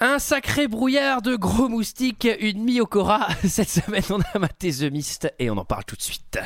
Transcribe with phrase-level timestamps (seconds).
[0.00, 3.26] Un sacré brouillard de gros moustiques, une Miyokora.
[3.48, 6.38] Cette semaine, on a maté The Mist et on en parle tout de suite.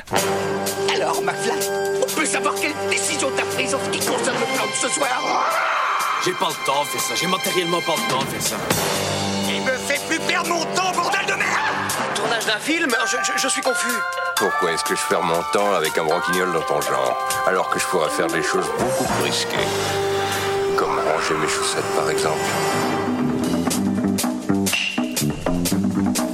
[0.94, 1.52] Alors, McFly,
[2.02, 4.88] on peut savoir quelle décision t'as prise en ce qui concerne le plan de ce
[4.88, 5.50] soir?
[6.24, 8.56] J'ai pas le temps de faire ça, j'ai matériellement pas le temps de faire ça.
[9.48, 12.88] Il me fait plus perdre mon temps, bordel de merde Tournage d'un film?
[13.06, 13.92] Je, je- je suis confus.
[14.36, 17.78] Pourquoi est-ce que je perds mon temps avec un broquignol dans ton genre, alors que
[17.78, 19.56] je pourrais faire des choses beaucoup plus risquées?
[20.78, 22.38] Comme ranger mes chaussettes, par exemple.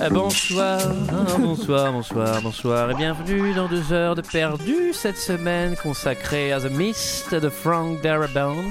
[0.06, 6.52] Bonsoir, ah, bonsoir, bonsoir, bonsoir et bienvenue dans deux heures de perdu cette semaine consacrée
[6.52, 8.70] à The Mist de Frank Darabont.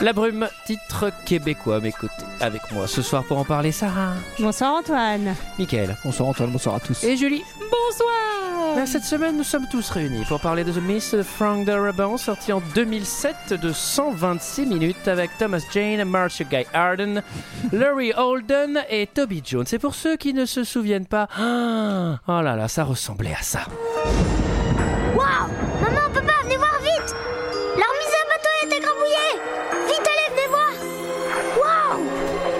[0.00, 2.12] La brume, titre québécois à mes côtés.
[2.40, 5.34] Avec moi ce soir pour en parler, Sarah, Bonsoir Antoine.
[5.58, 7.04] Michael Bonsoir Antoine, bonsoir à tous.
[7.04, 7.42] et Julie.
[7.60, 8.74] Bonsoir.
[8.76, 12.16] Ben, Cette semaine, nous sommes tous réunis pour parler de The Mist de Frank Darabont,
[12.16, 17.22] sorti en 2007 de 126 minutes avec Thomas Jane, Marcia Guy Arden,
[17.72, 19.66] Laurie Holden et Toby Jones.
[19.72, 23.42] Et pour ceux qui ne se souviennent pas, ah, oh là là, ça ressemblait à
[23.42, 23.60] ça.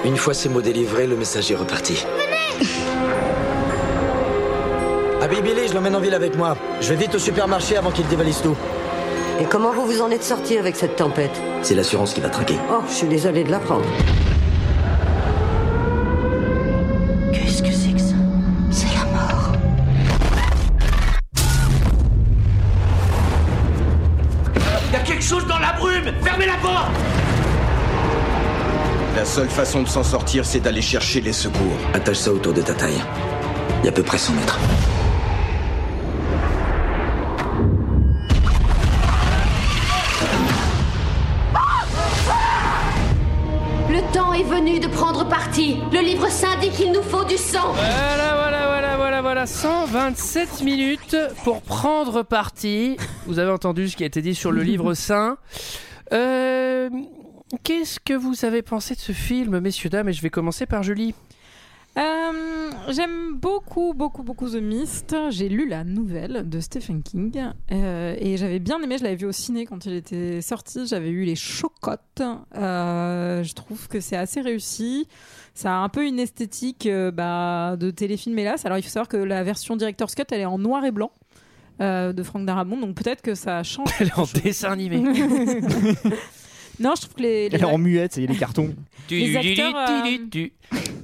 [0.05, 2.05] Une fois ces mots délivrés, le message est reparti.
[5.23, 6.59] Abby Billy, je l'emmène en ville avec moi.
[6.83, 8.55] Je vais vite au supermarché avant qu'il dévalise tout.
[9.41, 11.31] Et comment vous vous en êtes sorti avec cette tempête?
[11.63, 12.57] C'est l'assurance qui va traquer.
[12.71, 13.87] Oh, je suis désolé de l'apprendre.
[17.33, 18.15] Qu'est-ce que c'est que ça?
[18.71, 19.53] C'est la mort.
[24.93, 26.93] Y a quelque chose dans la brume Fermez la porte
[29.17, 31.77] La seule façon de s'en sortir, c'est d'aller chercher les secours.
[31.93, 33.01] Attache ça autour de ta taille.
[33.81, 34.59] Il y a à peu près 100 mètres.
[43.89, 45.79] Le temps est venu de prendre parti.
[45.93, 47.73] Le livre saint dit qu'il nous faut du sang.
[47.73, 49.47] Voilà, voilà, voilà, voilà, voilà.
[49.47, 52.97] 127 minutes pour prendre parti.
[53.27, 55.39] Vous avez entendu ce qui a été dit sur le livre saint.
[56.13, 56.91] Euh,
[57.63, 60.83] Qu'est-ce que vous avez pensé de ce film, messieurs, dames Et je vais commencer par
[60.83, 61.15] Julie.
[61.97, 65.15] Euh, J'aime beaucoup, beaucoup, beaucoup The Mist.
[65.31, 68.99] J'ai lu la nouvelle de Stephen King euh, et j'avais bien aimé.
[68.99, 70.87] Je l'avais vu au ciné quand il était sorti.
[70.87, 72.23] J'avais eu les chocottes.
[72.57, 75.07] Euh, je trouve que c'est assez réussi.
[75.55, 78.67] Ça a un peu une esthétique bah, de téléfilm, hélas.
[78.67, 81.13] Alors il faut savoir que la version Director's Cut, elle est en noir et blanc.
[81.79, 83.89] de Frank Darabont, donc peut-être que ça change.
[84.01, 85.03] Elle est en dessin animé.
[86.81, 88.75] Non, je trouve que les, les, Elle est en muette, ça y est, les cartons.
[89.11, 90.03] Les acteurs, euh.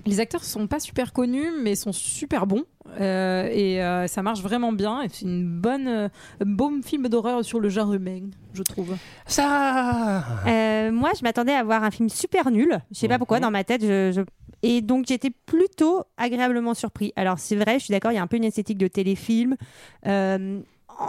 [0.06, 2.64] Les acteurs sont pas super connus, mais sont super bons.
[2.98, 5.02] Euh, et euh, ça marche vraiment bien.
[5.02, 6.08] Et c'est une bonne, euh,
[6.40, 8.22] un bon film d'horreur sur le genre humain,
[8.54, 8.96] je trouve.
[10.46, 12.78] Euh, moi, je m'attendais à voir un film super nul.
[12.90, 14.22] Je sais pas pourquoi, dans ma tête, je, je-
[14.62, 17.12] Et donc, j'étais plutôt agréablement surpris.
[17.16, 19.56] Alors, c'est vrai, je suis d'accord, il y a un peu une esthétique de téléfilm.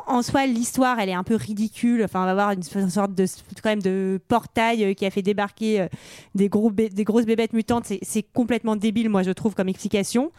[0.08, 2.04] En- soi, l'histoire, elle est un peu ridicule.
[2.04, 3.26] Enfin, on va voir une sorte de,
[3.62, 5.88] quand même, de portail euh, qui a fait débarquer euh,
[6.36, 7.86] des, gros des grosses bébêtes mutantes.
[8.02, 10.32] C'est- complètement débile, moi, je trouve, comme explication.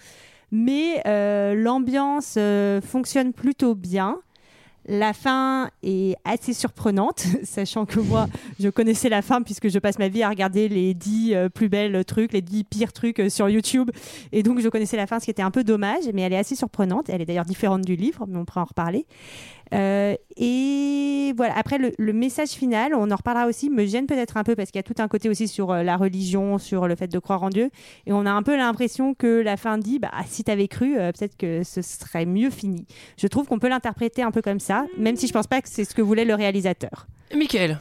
[0.50, 2.38] Mais euh, l'ambiance
[2.86, 4.18] fonctionne plutôt bien.
[4.87, 8.26] La fin est assez surprenante, sachant que moi,
[8.59, 11.69] je connaissais la fin puisque je passe ma vie à regarder les 10 euh, plus
[11.69, 13.91] belles trucs, les 10 pires trucs euh, sur YouTube.
[14.32, 16.38] Et donc, je connaissais la fin, ce qui était un peu dommage, mais elle est
[16.38, 17.09] assez surprenante.
[17.09, 19.06] Elle est d'ailleurs différente du livre, mais on pourra en reparler.
[19.72, 24.44] Euh, et voilà, après, le, message final, on en reparlera aussi, me gêne peut-être un
[24.44, 26.94] peu parce qu'il y a tout un côté aussi sur euh, la religion, sur le
[26.94, 27.71] fait de croire en Dieu.
[28.06, 31.12] Et on a un peu l'impression que la fin dit, bah, si t'avais cru, euh,
[31.12, 32.87] peut-être que ce serait mieux fini.
[33.19, 35.69] Je trouve qu'on peut l'interpréter un peu comme ça, même si je pense pas que
[35.69, 37.06] c'est ce que voulait le réalisateur.
[37.34, 37.78] Michael.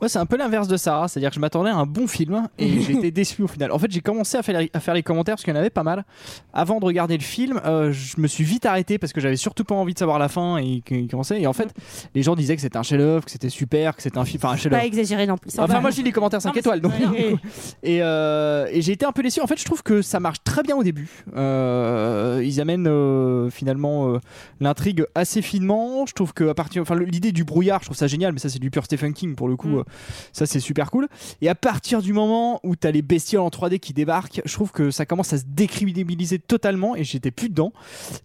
[0.00, 2.48] Moi, c'est un peu l'inverse de Sarah, c'est-à-dire que je m'attendais à un bon film
[2.58, 3.72] et j'ai été déçu au final.
[3.72, 5.60] En fait, j'ai commencé à faire, les, à faire les commentaires parce qu'il y en
[5.60, 6.04] avait pas mal.
[6.52, 9.64] Avant de regarder le film, euh, je me suis vite arrêté parce que j'avais surtout
[9.64, 11.40] pas envie de savoir la fin et qu'il commençait.
[11.40, 11.74] Et en fait,
[12.14, 14.54] les gens disaient que c'était un chef-d'œuvre, que c'était super, que c'était un film, enfin
[14.54, 14.82] un chef-d'œuvre.
[14.82, 15.50] Pas exagéré non plus.
[15.58, 16.80] Enfin, moi, je lis les commentaires 5 Non, mais étoiles.
[16.80, 16.92] Donc,
[17.82, 19.40] et euh, et j'ai été un peu déçu.
[19.40, 21.08] En fait, je trouve que ça marche très bien au début.
[21.34, 24.18] Euh, ils amènent euh, finalement euh,
[24.60, 26.06] l'intrigue assez finement.
[26.06, 28.32] Je trouve que à partir, enfin, l'idée du brouillard, je trouve ça génial.
[28.32, 29.68] Mais ça, c'est du pur Stephen King pour le coup.
[29.68, 29.84] Mm.
[30.32, 31.08] Ça, c'est super cool.
[31.40, 34.72] Et à partir du moment où t'as les bestioles en 3D qui débarquent, je trouve
[34.72, 36.96] que ça commence à se décrédibiliser totalement.
[36.96, 37.72] Et j'étais plus dedans.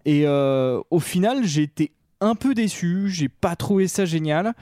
[0.05, 1.91] Et euh, au final, j'ai été
[2.21, 4.53] un peu déçu, j'ai pas trouvé ça génial.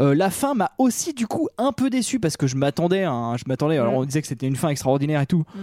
[0.00, 3.44] Euh, la fin m'a aussi du coup un peu déçu parce que je m'attendais, je
[3.46, 3.76] m'attendais.
[3.76, 5.44] Alors on disait que c'était une fin extraordinaire et tout.
[5.54, 5.58] Mm.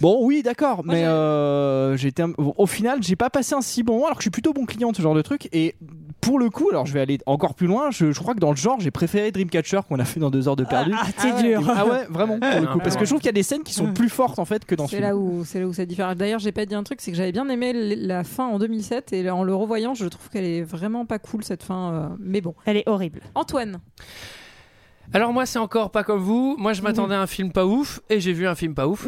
[0.00, 3.94] Bon, oui, d'accord, mais j'ai- euh, un- au final, j'ai pas passé un si bon
[3.94, 5.48] moment alors que je suis plutôt bon client de ce genre de truc.
[5.52, 5.74] Et
[6.20, 7.90] pour le coup, alors je vais aller encore plus loin.
[7.90, 10.48] Je, je crois que dans le genre, j'ai préféré Dreamcatcher qu'on a fait dans deux
[10.48, 10.92] heures de perdu.
[10.96, 11.42] Ah, t'es Ah ouais.
[11.42, 11.72] dur.
[11.74, 13.42] Ah ouais, vraiment pour le Ah, coup, parce que je trouve qu'il y a des
[13.42, 15.08] scènes qui sont plus fortes en fait que dans ce C'est film.
[15.08, 16.14] là où c'est là où ça diffère.
[16.16, 18.58] D'ailleurs, j'ai pas dit un truc, c'est que j'avais bien aimé l- la fin en
[18.58, 21.92] 2007 et en le revoyant, je trouve qu'elle est vraiment pas cool cette fin.
[21.92, 23.20] euh, Mais bon, Elle est horrible.
[23.34, 23.80] Antoine.
[25.12, 26.56] Alors moi c'est encore pas comme vous.
[26.58, 29.06] Moi je m'attendais à un film pas ouf et j'ai vu un film pas ouf.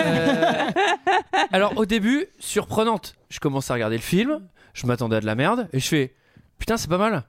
[0.00, 0.70] Euh,
[1.52, 3.14] Alors au début surprenante.
[3.30, 4.40] Je commence à regarder le film.
[4.74, 6.14] Je m'attendais à de la merde et je fais
[6.58, 7.24] putain c'est pas mal.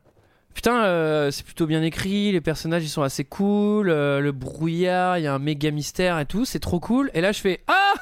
[0.54, 2.32] Putain euh, c'est plutôt bien écrit.
[2.32, 3.90] Les personnages ils sont assez cool.
[3.90, 6.46] euh, le brouillard il y a un méga mystère et tout.
[6.46, 7.12] C'est trop cool.
[7.14, 7.94] Et là je fais ah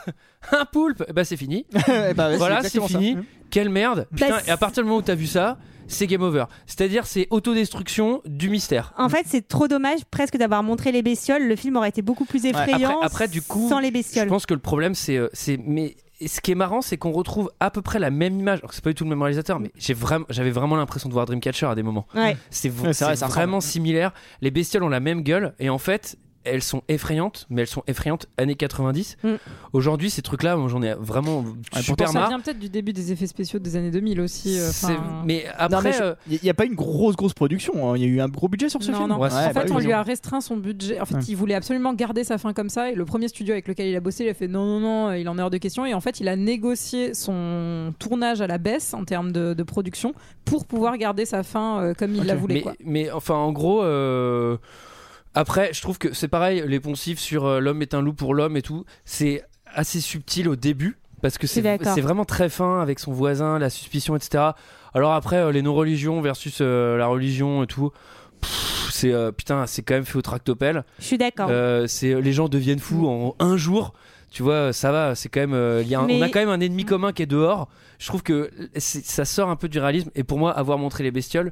[0.54, 1.04] un poulpe.
[1.08, 1.66] Et bah c'est fini.
[1.88, 3.00] Eh ben, ouais, voilà c'est exactement ça.
[3.00, 3.18] fini.
[3.50, 4.08] Quelle merde.
[4.12, 5.58] Putain, et à partir du moment où t'as vu ça.
[5.88, 6.46] C'est game over.
[6.66, 8.94] C'est-à-dire, c'est autodestruction du mystère.
[8.98, 11.48] En fait, c'est trop dommage presque d'avoir montré les bestioles.
[11.48, 14.28] Le film aurait été beaucoup plus effrayant Après- après, du coup, sans les Je bestioles.
[14.28, 15.18] pense que le problème, c'est.
[15.18, 15.96] euh, c'est mais
[16.26, 18.60] ce qui est marrant, c'est qu'on retrouve à peu près la même image.
[18.60, 21.10] Alors que c'est pas du tout le même réalisateur, mais j'ai vraiment, j'avais vraiment l'impression
[21.10, 22.08] de voir Dreamcatcher à des moments.
[22.16, 22.36] Ouais.
[22.50, 23.32] C'est Ouais, vrai, ressemble.
[23.32, 24.14] vraiment similaire.
[24.42, 26.18] Les bestioles ont la même gueule et en fait.
[26.52, 29.18] Elles sont effrayantes, mais elles sont effrayantes années 90.
[29.24, 29.30] Mm.
[29.74, 31.44] Aujourd'hui, ces trucs-là, j'en ai vraiment
[31.82, 32.30] super ça marre.
[32.30, 34.58] vient peut-être du début des effets spéciaux des années 2000 aussi.
[34.60, 34.70] euh,
[35.26, 37.92] Mais après, euh, il n'y a pas une grosse grosse production.
[37.92, 37.98] hein.
[37.98, 39.10] Il y a eu un gros budget sur ce non, film.
[39.10, 39.20] non.
[39.20, 41.00] Ouais, en fait, on lui a restreint son budget.
[41.00, 41.22] En fait, Ouais.
[41.28, 42.92] il voulait absolument garder sa fin comme ça.
[42.92, 45.14] Et le premier studio avec lequel il a bossé, il a fait non, non, non,
[45.14, 45.86] il en est hors de question.
[45.86, 49.64] Et en fait, il a négocié son tournage à la baisse en termes de, de
[49.64, 50.14] production
[50.46, 52.56] pour pouvoir garder sa fin euh, comme il la voulait.
[52.56, 52.74] mais, quoi.
[52.84, 54.58] mais enfin, en gros, euh,
[55.40, 58.34] après, je trouve que c'est pareil, les poncifs sur euh, l'homme est un loup pour
[58.34, 59.44] l'homme et tout, c'est
[59.74, 60.98] assez subtil au début.
[61.22, 61.48] Parce que
[61.96, 64.52] c'est vraiment très fin avec son voisin, la suspicion, etc.
[64.94, 67.90] Alors après, euh, les non-religions versus euh, la religion et tout,
[68.42, 70.84] pff, c'est euh, putain, c'est quand même fait au tractopelle.
[71.00, 71.48] Je suis d'accord.
[71.50, 73.94] Euh, c'est les gens deviennent fous en un jour.
[74.30, 75.54] Tu vois, ça va, c'est quand même.
[75.56, 77.28] euh, il y a un- Mais- On a quand même un ennemi commun qui est
[77.28, 77.68] dehors.
[77.98, 80.12] Je trouve que c'est- ça sort un peu du réalisme.
[80.14, 81.52] Et pour moi, avoir montré les bestioles,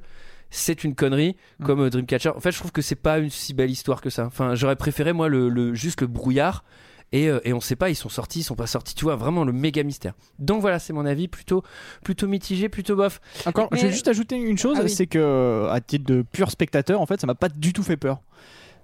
[0.50, 2.30] c'est une connerie, comme euh, Dreamcatcher.
[2.30, 4.26] En fait, je trouve que c'est pas une si belle histoire que ça.
[4.26, 6.64] Enfin, j'aurais préféré, moi, le, le- juste le brouillard.
[7.12, 9.16] Et, euh, et on sait pas, ils sont sortis, ils sont pas sortis, tu vois,
[9.16, 10.14] vraiment le méga mystère.
[10.40, 11.64] Donc voilà, c'est mon avis, plutôt,
[12.04, 13.22] plutôt mitigé, plutôt bof.
[13.46, 14.90] Encore, Mais- je vais juste ajouter une chose, Ah oui.
[14.90, 17.96] c'est que à titre de pur spectateur, en fait, ça m'a pas du tout fait
[17.96, 18.20] peur.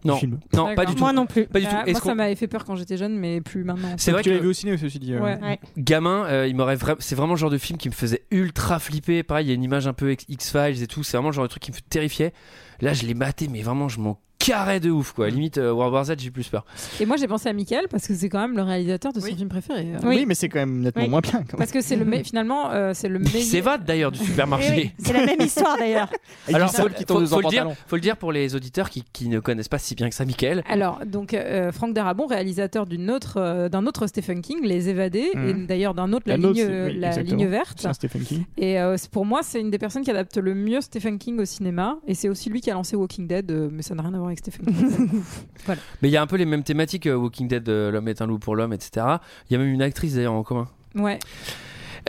[0.03, 0.39] Non, film.
[0.53, 0.99] non, pas du tout.
[0.99, 1.45] Moi non plus.
[1.45, 1.75] Pas du tout.
[1.85, 3.93] Est-ce moi, ça m'avait fait peur quand j'étais jeune, mais plus maintenant.
[3.97, 5.13] C'est vrai tu que l'as vu au ciné, ceci dit.
[5.13, 5.19] euh.
[5.19, 5.39] Ouais.
[5.41, 5.59] Ouais.
[5.77, 8.79] gamin, euh, il m'aurait vra- c'est vraiment le genre de film qui me faisait ultra
[8.79, 9.23] flipper.
[9.23, 11.03] Pareil, il y a une image un peu X- X-Files et tout.
[11.03, 12.33] C'est vraiment le genre de truc qui me terrifiait.
[12.81, 15.29] Là, je l'ai maté, mais vraiment, je m'en carrais de ouf, quoi.
[15.29, 16.65] Limite, euh, World War Z, j'ai plus peur.
[16.99, 19.27] Et moi, j'ai pensé à Michael parce que c'est quand même le réalisateur de son
[19.27, 19.35] Oui.
[19.35, 19.93] film préféré.
[19.93, 19.99] euh.
[20.03, 21.09] Oui, mais c'est quand même nettement Oui.
[21.09, 21.33] moins bien.
[21.33, 21.57] quand même.
[21.59, 23.47] Parce que c'est le me- finalement, euh, c'est le Il meilleur.
[23.47, 24.73] s'évade d'ailleurs du supermarché.
[24.75, 26.09] oui, c'est la même histoire d'ailleurs.
[26.51, 29.03] Alors, faut, qui tombe faut- faut le dire, faut le dire pour les auditeurs qui,
[29.13, 30.63] qui ne connaissent pas si bien que ça, Michael.
[30.67, 35.29] Alors, donc, euh, Franck Darabon, réalisateur d'une autre, euh, d'un autre Stephen King, Les Évadés,
[35.35, 35.47] Mhm.
[35.49, 37.77] et d'ailleurs d'un autre, La, ligne, c'est- oui, la ligne verte.
[37.79, 38.45] C'est un Stephen King.
[38.57, 41.39] Et euh, c'est- pour moi, c'est une des personnes qui adapte le mieux Stephen King
[41.39, 41.99] au cinéma.
[42.07, 44.17] Et c'est aussi lui qui a lancé Walking Dead, euh, mais ça n'a rien à
[44.17, 45.21] voir avec Stephen King.
[46.01, 48.21] Mais il y a un peu les mêmes thématiques, euh, Walking Dead, euh, l'homme est
[48.21, 49.05] un loup pour l'homme, etc.
[49.49, 50.67] Il y a même une actrice d'ailleurs en commun.
[50.95, 51.19] ouais.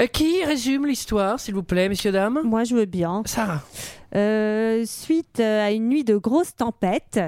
[0.00, 2.40] Euh, qui résume l'histoire, s'il vous plaît, messieurs, dames?
[2.44, 3.22] Moi, je veux bien.
[3.26, 3.60] Sarah.
[4.14, 7.20] Euh, suite à une nuit de grosses tempêtes,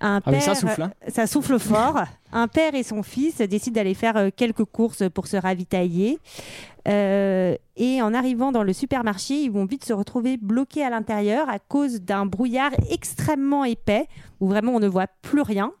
[0.00, 0.92] un Ah, père, ça souffle, hein.
[1.08, 2.02] ça souffle fort.
[2.32, 6.18] un père et son fils décident d'aller faire euh, quelques courses pour se ravitailler.
[6.86, 11.48] Euh, et en arrivant dans le supermarché, ils vont vite se retrouver bloqués à l'intérieur
[11.50, 14.06] à cause d'un brouillard extrêmement épais
[14.40, 15.72] où vraiment on ne voit plus rien.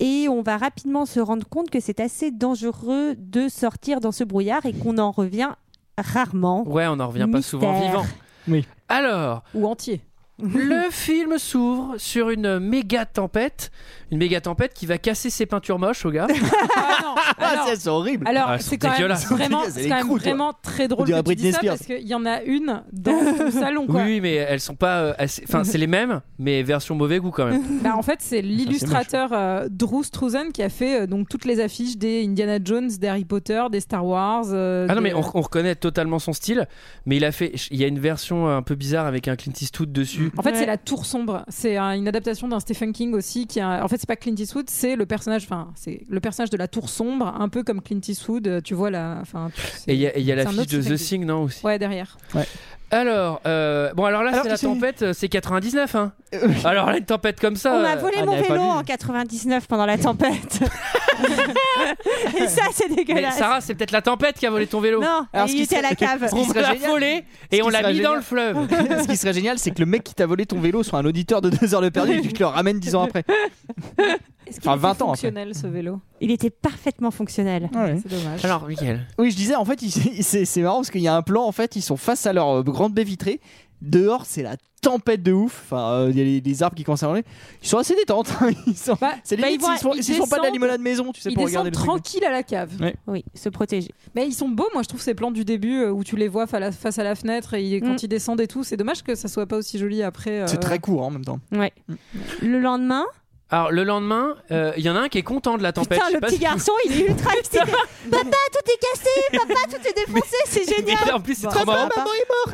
[0.00, 4.22] Et on va rapidement se rendre compte que c'est assez dangereux de sortir dans ce
[4.24, 5.50] brouillard et qu'on en revient
[5.98, 6.66] rarement.
[6.68, 8.04] Ouais, on en revient pas souvent vivant.
[8.46, 8.64] Oui.
[8.88, 10.00] Alors, Ou entier.
[10.42, 13.72] le film s'ouvre sur une méga tempête,
[14.10, 16.26] une méga tempête qui va casser ses peintures moches au gars.
[16.80, 18.26] Ah non, Ah, alors- c'est- c'est horrible.
[18.28, 21.52] Alors, Ah, c'est quand même vraiment, quand même vraiment très drôle que tu dis Britney
[21.52, 21.74] ça Spears.
[21.76, 23.86] parce qu'il y en a une dans tout le salon.
[23.86, 24.02] Quoi.
[24.04, 24.98] Oui, mais elles sont pas.
[25.00, 27.62] euh, assez- Enfin, c'est les mêmes, mais version mauvais goût quand même.
[27.82, 31.60] Bah, en fait, c'est l'illustrateur euh, Drew Struzan qui a fait euh, donc toutes les
[31.60, 34.44] affiches des Indiana Jones, des Harry Potter, des Star Wars.
[34.50, 36.66] euh, Ah non, des- mais on, on reconnaît totalement son style,
[37.06, 37.52] mais il a fait.
[37.70, 40.30] Il y a une version un peu bizarre avec un Clint Eastwood dessus.
[40.36, 40.56] En fait, Ouais.
[40.58, 41.44] c'est la Tour sombre.
[41.48, 43.46] C'est un- une adaptation d'un Stephen King aussi.
[43.46, 43.84] Qui a...
[43.84, 45.44] En fait, c'est pas Clint Eastwood, c'est le personnage.
[45.44, 48.62] Enfin, c'est le personnage de la Tour sombre, un peu comme Clint Eastwood.
[48.62, 49.18] Tu vois la.
[49.20, 49.50] Enfin.
[49.86, 50.98] Et il y a, y a c'est un l'affiche autre de The.
[50.98, 51.64] Thing, non aussi?
[51.64, 52.16] Ouais, derrière.
[52.90, 56.12] Alors, euh, bon, alors là, c'est la tempête, euh, c'est 99, hein.
[56.64, 57.74] alors là, une tempête comme ça.
[57.74, 60.60] On m'a euh, volé ah, mon vélo en 99 pendant la tempête.
[62.38, 63.36] et ça, c'est Mais dégueulasse.
[63.36, 65.02] Sarah, c'est peut-être la tempête qui a volé ton vélo.
[65.02, 66.28] Non, Alors, ce il qui était à la cave.
[66.32, 68.56] On serait l'a volé et on l'a mis dans le fleuve.
[69.02, 71.04] Ce qui serait génial, c'est que le mec qui t'a volé ton vélo soit un
[71.04, 73.24] auditeur de 2 heures de perdu et tu te le ramènes 10 ans après.
[74.48, 77.68] Est-ce qu'il Enfin, était 20 ans fonctionnel ce vélo Il était parfaitement fonctionnel.
[77.72, 78.44] C'est dommage.
[78.44, 79.06] Alors, Michael.
[79.18, 81.44] Oui, je disais, en fait, il- c'est c'est marrant parce qu'il y a un plan,
[81.44, 83.40] en fait, ils sont face à leur euh, grande baie vitrée
[83.80, 85.62] Dehors, c'est la tempête de ouf.
[85.66, 87.22] Enfin, euh, il y a les, les arbres qui commencent à rouler.
[87.62, 88.28] Ils sont assez détentes.
[88.40, 88.50] hein.
[88.66, 88.96] Ils sont...
[89.22, 91.12] c'est bah, limite ils vont- s'ils font, ils s'ils font pas de la limonade maison,
[91.12, 92.02] tu sais, Ils pour regarder descendent le truc.
[92.02, 92.72] tranquilles à la cave.
[92.80, 92.96] Ouais.
[93.06, 93.92] Oui, se protéger.
[94.16, 96.26] Mais ils sont beaux, moi je trouve ces plans du début euh, où tu les
[96.26, 97.96] vois face à la fenêtre et quand Mm.
[98.02, 98.64] ils descendent et tout.
[98.64, 100.42] C'est dommage que ça soit pas aussi joli après.
[100.48, 101.38] C'est très court hein, en même temps.
[101.52, 101.72] Ouais.
[102.42, 103.04] Le lendemain,
[103.50, 105.98] Alors le lendemain, euh, il y en a un qui est content de la tempête.
[105.98, 107.58] putain, le petit si- garçon, il est ultra excité.
[108.10, 111.14] Papa, tout est cassé, papa, tout est défoncé, c'est Mais génial.
[111.14, 111.88] en plus, c'est Bah, trop marrant.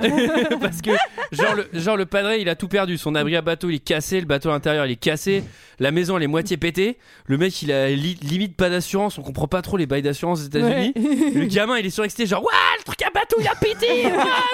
[0.01, 0.91] maman Parce que,
[1.33, 2.97] genre le, genre, le padré, il a tout perdu.
[2.97, 4.21] Son abri à bateau, il est cassé.
[4.21, 5.43] Le bateau à l'intérieur, il est cassé.
[5.81, 6.97] La maison, elle est moitié pétée.
[7.27, 9.19] Le mec, il a li- limite pas d'assurance.
[9.19, 10.93] On comprend pas trop les bails d'assurance aux États-Unis.
[11.35, 14.05] Le gamin, il est surexcité, genre, Ouah, le truc à bateau, il a pété.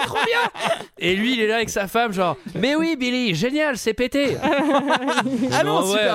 [0.06, 0.40] Trop bien.
[0.98, 4.38] Et lui, il est là avec sa femme, genre, mais oui, Billy, génial, c'est pété.
[5.52, 6.14] Ah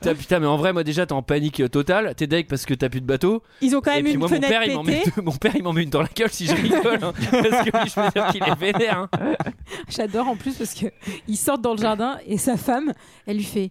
[0.00, 2.14] t'as- Putain, mais en vrai, moi déjà, t'es en panique totale.
[2.16, 3.42] T'es deg parce que t'as plus de bateau.
[3.60, 5.12] Ils ont quand Et même puis une moi, mon fenêtre père, il m'en met, pétée.
[5.16, 6.98] deux- mon père, il m'en met une dans la gueule si je rigole.
[7.02, 7.12] hein.
[7.30, 9.08] parce que lui, je veux dire qu'il est vénère.
[9.12, 9.34] hein.
[9.88, 10.86] J'adore en plus parce que
[11.26, 12.92] ils sortent dans le jardin et sa femme,
[13.26, 13.70] elle lui fait,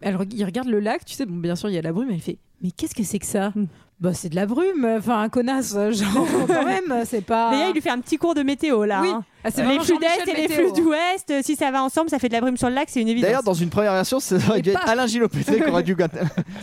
[0.00, 1.92] elle re- il regarde le lac, tu sais, bon bien sûr il y a la
[1.92, 3.52] brume, elle fait, mais qu'est-ce que c'est que ça?
[4.00, 7.50] Bah c'est de la brume, enfin un connasse, genre quand même, c'est pas.
[7.50, 9.00] D'ailleurs, il lui fait un petit cours de météo là.
[9.02, 9.08] Oui.
[9.08, 9.24] hein.
[9.42, 12.18] Ah, c'est les flux d'est et les flux d'ouest, euh, si ça va ensemble, ça
[12.18, 13.28] fait de la brume sur le lac, c'est une évidence.
[13.28, 16.04] D'ailleurs, dans une première version, ça aurait dû être Alain Gilopétré qui aurait dû Ça
[16.04, 16.20] a fait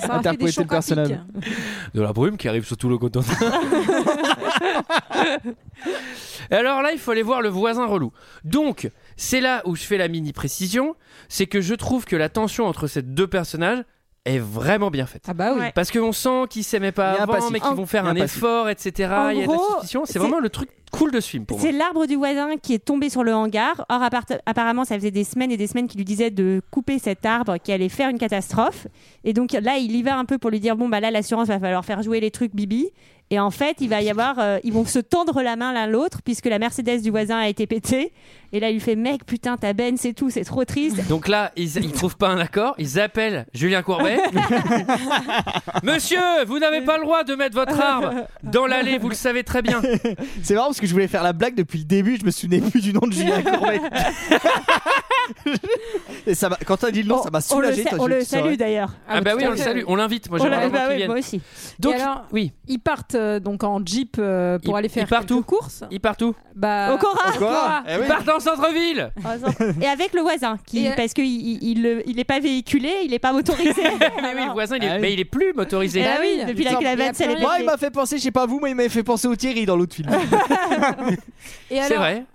[0.08, 1.20] des interpréter le personnage.
[1.94, 3.24] De la brume qui arrive sur tout le continent.
[6.52, 8.12] Et alors là, il faut aller voir le voisin relou.
[8.44, 10.96] Donc, c'est là où je fais la mini précision,
[11.28, 13.84] c'est que je trouve que la tension entre ces deux personnages
[14.26, 15.24] est vraiment bien faite.
[15.28, 15.66] Ah bah oui.
[15.76, 17.52] Parce qu'on sent qu'ils s'aimaient pas avant, passif.
[17.52, 19.10] mais qu'ils vont faire un effort, etc.
[19.16, 20.04] En Il y a de la gros, suspicion.
[20.06, 21.66] C'est c'est- vraiment le truc cool de ce film pour moi.
[21.66, 23.86] C'est l'arbre du voisin qui est tombé sur le hangar.
[23.90, 27.00] Or, appart- apparemment, ça faisait des semaines et des semaines qu'il lui disait de couper
[27.00, 28.88] cet arbre qui allait faire une catastrophe.
[29.24, 31.48] Et donc là, il y va un peu pour lui dire bon, bah là, l'assurance
[31.48, 32.90] va falloir faire jouer les trucs Bibi.
[33.32, 35.88] Et en fait, il va y avoir, euh, ils vont se tendre la main l'un
[35.88, 38.14] l'autre puisque la Mercedes du voisin a été pétée.
[38.54, 41.08] Et là, il lui fait mec, putain, ta benne, c'est tout, c'est trop triste.
[41.10, 44.18] Donc là, ils, ils trouvent pas un accord, ils appellent Julien Courbet.
[45.84, 49.44] Monsieur, vous n'avez pas le droit de mettre votre arbre dans l'allée, vous le savez
[49.44, 49.82] très bien.
[50.44, 52.62] C'est marrant parce que je voulais faire la blague depuis le début, je me souvenais
[52.62, 53.82] plus du nom de Julien Courbet.
[56.28, 57.84] Et ça quand t'as dit le nom, ça m'a on le, soulagé.
[57.84, 58.92] sa- toi, on le salue d'ailleurs.
[59.08, 60.30] Ah, bah tout oui, on le salue, on l'invite.
[60.30, 61.42] Moi, j'aimerais bah oui, moi aussi.
[61.80, 65.10] Donc, alors, oui, Ils partent euh, donc en jeep euh, pour Ils- aller faire ils
[65.10, 65.84] partent quelques où courses.
[65.92, 67.30] il part où Bah, Au Cora.
[67.36, 68.02] Encore Eh oui.
[68.04, 69.12] Ils partent en centre-ville
[69.82, 73.14] Et avec le voisin, qui, Et- parce qu'il il, il, il est pas véhiculé, il
[73.14, 73.82] est pas motorisé.
[74.22, 75.02] Mais oui, le voisin, il est, Ah oui.
[75.02, 76.02] mais il est plus motorisé.
[76.02, 76.78] Eh Ah oui, oui, depuis il la y a
[77.14, 77.40] plus rien.
[77.40, 79.36] Moi, il m'a fait penser, je sais pas vous, mais il m'a fait penser au
[79.36, 80.10] Thierry dans l'autre film.
[81.70, 82.26] Et alors, C'est vrai,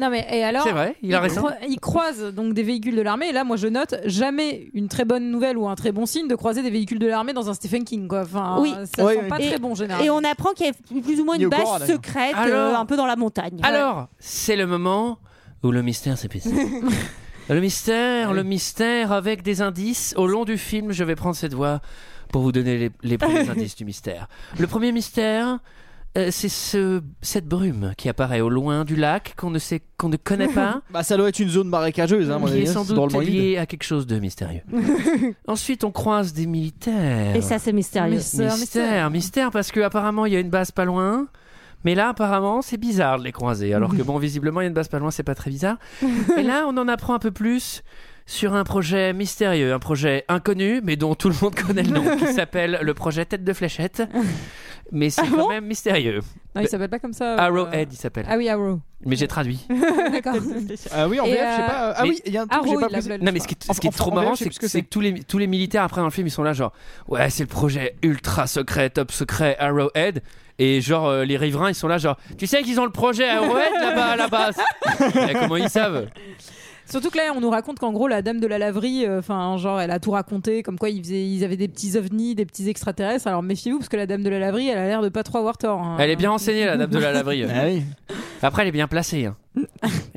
[0.00, 1.46] Non mais et alors c'est vrai, il a raison.
[1.68, 5.04] ils croisent donc des véhicules de l'armée et là moi je note jamais une très
[5.04, 7.54] bonne nouvelle ou un très bon signe de croiser des véhicules de l'armée dans un
[7.54, 8.22] Stephen King quoi.
[8.22, 8.72] Enfin, Oui.
[8.96, 9.28] ça Oui, sent oui.
[9.28, 10.04] pas Et- très bon généralement.
[10.06, 11.96] Et on apprend qu'il y a plus ou moins une au courant, base d'ailleurs.
[11.96, 13.58] secrète, Alors- euh, un peu dans la montagne.
[13.62, 15.18] Alors, c'est le moment
[15.62, 16.54] où le mystère s'épaissit.
[17.48, 20.14] le mystère, le mystère avec des indices.
[20.16, 21.80] Au long du film, je vais prendre cette voix
[22.32, 24.28] pour vous donner les, les premiers indices du mystère.
[24.58, 25.58] Le premier mystère,
[26.18, 30.08] euh, c'est ce, cette brume qui apparaît au loin du lac qu'on ne sait, qu'on
[30.08, 30.82] ne connaît pas.
[30.90, 32.94] bah, ça doit être une zone marécageuse, hein, à mon qui avis, est sans c'est
[32.94, 33.28] dans doute le monde.
[33.28, 34.62] lié à quelque chose de mystérieux.
[35.46, 37.36] Ensuite, on croise des militaires.
[37.36, 38.16] Et ça, c'est mystérieux.
[38.16, 41.28] Mystère, Mystère, mystère, parce qu'apparemment il y a une base pas loin.
[41.84, 43.72] Mais là, apparemment, c'est bizarre de les croiser.
[43.72, 45.78] Alors que bon, visiblement, il y a une base pas loin, c'est pas très bizarre.
[46.36, 47.82] Et là, on en apprend un peu plus
[48.26, 52.16] sur un projet mystérieux, un projet inconnu, mais dont tout le monde connaît le nom,
[52.16, 54.02] qui s'appelle le projet Tête de Fléchette.
[54.92, 56.20] Mais c'est Ah quand bon même mystérieux.
[56.54, 57.34] Non, il s'appelle pas comme ça.
[57.34, 58.26] euh, Arrowhead, il s'appelle.
[58.28, 58.80] Ah oui Arrow.
[59.06, 59.66] Mais j'ai traduit.
[60.12, 60.34] D'accord.
[60.92, 61.94] Ah oui, en VF, je sais euh, pas.
[61.96, 63.40] Ah mais- oui, il y a un truc que Arrow, j'ai pas l'appelle, Non, mais
[63.40, 64.66] ce qui est, En- ce qui est en- trop en marrant, c'est plus ce que,
[64.66, 66.72] que que tous, les, tous les militaires après dans le film, ils sont là, genre,
[67.08, 70.22] ouais, c'est le projet ultra secret, top secret, Arrowhead.
[70.58, 73.26] Et genre, euh, les riverains, ils sont là, genre, tu sais qu'ils ont le projet
[73.28, 74.56] Arrowhead là-bas à la base
[75.14, 76.08] Mais Comment ils savent?
[76.90, 79.56] Surtout que là, on nous raconte qu'en gros, la dame de la laverie, euh, enfin,
[79.58, 82.44] genre, elle a tout raconté, comme quoi ils, faisaient, ils avaient des petits ovnis, des
[82.46, 83.26] petits extraterrestres.
[83.28, 85.38] Alors méfiez-vous, parce que la dame de la laverie, elle a l'air de pas trop
[85.38, 85.80] avoir tort.
[85.80, 85.96] hein.
[86.00, 87.44] Elle est bien renseignée, la dame de la laverie.
[87.54, 87.82] Ah oui.
[88.42, 89.26] Après, elle est bien placée.
[89.26, 89.36] hein.
[89.54, 89.62] Bah,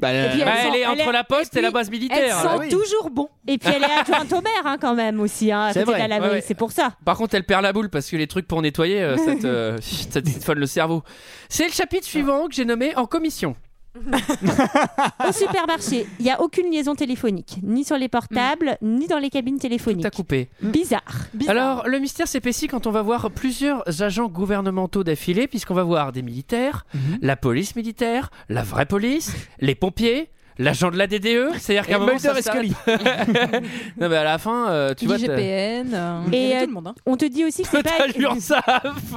[0.01, 0.32] Bah, elle elle,
[0.72, 2.39] sent- est entre elle la poste et, et la base Elle militaire.
[2.39, 2.70] sent Ah oui.
[2.70, 3.27] toujours bon.
[3.48, 6.00] Et puis elle est adjointe au maire hein, quand même aussi, hein, à C'est vrai.
[6.00, 6.42] la laverie, Ouais, ouais.
[6.46, 6.94] c'est pour ça.
[7.06, 9.46] Par contre, elle perd la boule parce que les trucs pour nettoyer, euh, ça te,
[9.48, 11.03] euh, ça te défonne le cerveau.
[11.50, 13.56] C'est le chapitre suivant que j'ai nommé en commission.
[15.28, 19.30] Au supermarché, il n'y a aucune liaison téléphonique, ni sur les portables, ni dans les
[19.30, 20.04] cabines téléphoniques.
[20.04, 20.50] T'as coupé.
[20.62, 21.28] Bizarre.
[21.48, 26.12] Alors, le mystère s'épaissit quand on va voir plusieurs agents gouvernementaux d'affilée, puisqu'on va voir
[26.12, 26.86] des militaires,
[27.22, 30.30] la police militaire, la vraie police, les pompiers.
[30.60, 32.72] L'agent de la DDE, c'est-à-dire qu'à un moment Mulder ça s'arrête.
[34.00, 35.94] non mais à la fin, euh, tu vois, t'as- IGPN.
[35.94, 36.88] euh, Et, euh, tout le monde.
[36.88, 36.96] hein.
[37.08, 38.08] On te dit aussi que c'est t'as pas.
[38.08, 39.14] l'URSSAF.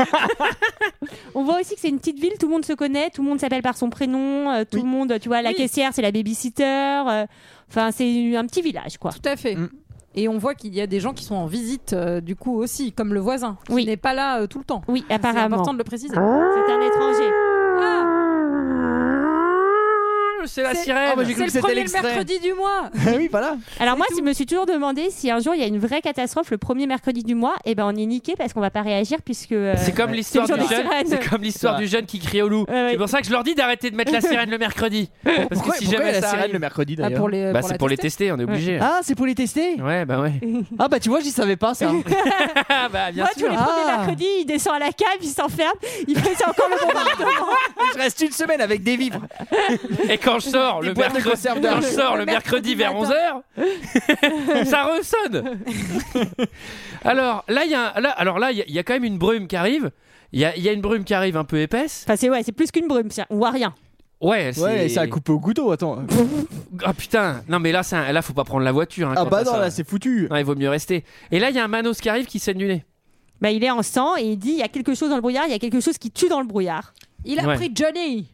[1.34, 3.28] On voit aussi que c'est une petite ville, tout le monde se connaît, tout le
[3.28, 5.56] monde s'appelle par son prénom, euh, tout le monde, tu vois, la Oui.
[5.56, 6.64] caissière, c'est la babysitter.
[7.08, 7.26] euh,
[7.68, 9.12] Enfin, c'est un petit village, quoi.
[9.12, 9.54] Tout à fait.
[9.54, 9.68] Mm.
[10.16, 12.56] Et on voit qu'il y a des gens qui sont en visite, euh, du coup
[12.56, 14.82] aussi, comme le voisin, qui n'est pas là euh, tout le temps.
[14.88, 15.54] Oui, C'est apparemment.
[15.56, 16.12] important de le préciser.
[16.14, 17.30] C'est un étranger.
[20.46, 21.10] C'est la C'est- sirène.
[21.12, 22.02] Ah, moi, j'ai cru C'est que le c'était premier l'extrait.
[22.02, 22.90] mercredi du mois.
[23.18, 23.56] oui, voilà.
[23.78, 26.00] Alors moi, je me suis toujours demandé si un jour il y a une vraie
[26.00, 28.82] catastrophe le premier mercredi du mois, et ben on est niqué parce qu'on va pas
[28.82, 29.52] réagir puisque.
[29.52, 30.86] euh, C'est comme l'histoire c'est du le jour des jeune.
[30.86, 31.06] sirènes.
[31.08, 32.64] C'est comme l'histoire du jeune qui crie au loup.
[32.68, 32.88] Ouais, ouais.
[32.92, 35.10] C'est pour ça que je leur dis d'arrêter de mettre la sirène le mercredi.
[35.24, 36.94] Parce Pourquoi, que si pourquoi il y jamais a la ça sirène arrive- le mercredi
[36.98, 38.26] Ah, d'ailleurs pour les, Bah, pour c'est la pour les tester.
[38.26, 38.78] tester, on est obligé.
[38.80, 40.32] Ah, c'est pour les tester Ouais, bah ouais.
[40.78, 41.90] Ah, bah tu vois, j'y savais pas ça.
[42.68, 43.50] Ah, bah bien Moi, tous sûr.
[43.50, 43.96] les premiers Ah.
[43.98, 45.72] mercredis, il descend à la cave, il s'enferme,
[46.08, 47.46] il fait encore le bombardement.
[47.94, 49.22] je reste une semaine avec des vivres.
[50.08, 51.22] Et quand je sors le mercredi,
[51.62, 55.58] quand je sors le mercredi mercredi vers 11h, ça ressonne.
[57.04, 58.82] alors là, il y a, un- là, alors là, il y a- il y, a
[58.82, 59.90] quand même une brume qui arrive.
[60.32, 62.04] Il y a, il y a une brume qui arrive un peu épaisse.
[62.06, 63.74] Enfin, c'est ouais, c'est plus qu'une brume, c'est- on voit rien.
[64.20, 64.60] Ouais, c'est...
[64.60, 66.02] Ouais, et ça a coupé au couteau, attends.
[66.84, 69.08] Ah putain, non mais là, c'est un- là, faut pas prendre la voiture.
[69.08, 69.60] hein, Ah quand bah t'as non, ça.
[69.60, 70.28] là c'est foutu.
[70.30, 71.04] Non, il vaut mieux rester.
[71.30, 72.84] Et là, il y a un Manos qui arrive qui saigne du nez.
[73.40, 75.20] Bah, il est en sang et il dit il y a quelque chose dans le
[75.20, 76.94] brouillard, il y a quelque chose qui tue dans le brouillard.
[77.24, 77.56] Il a Ouais.
[77.56, 78.28] pris Johnny.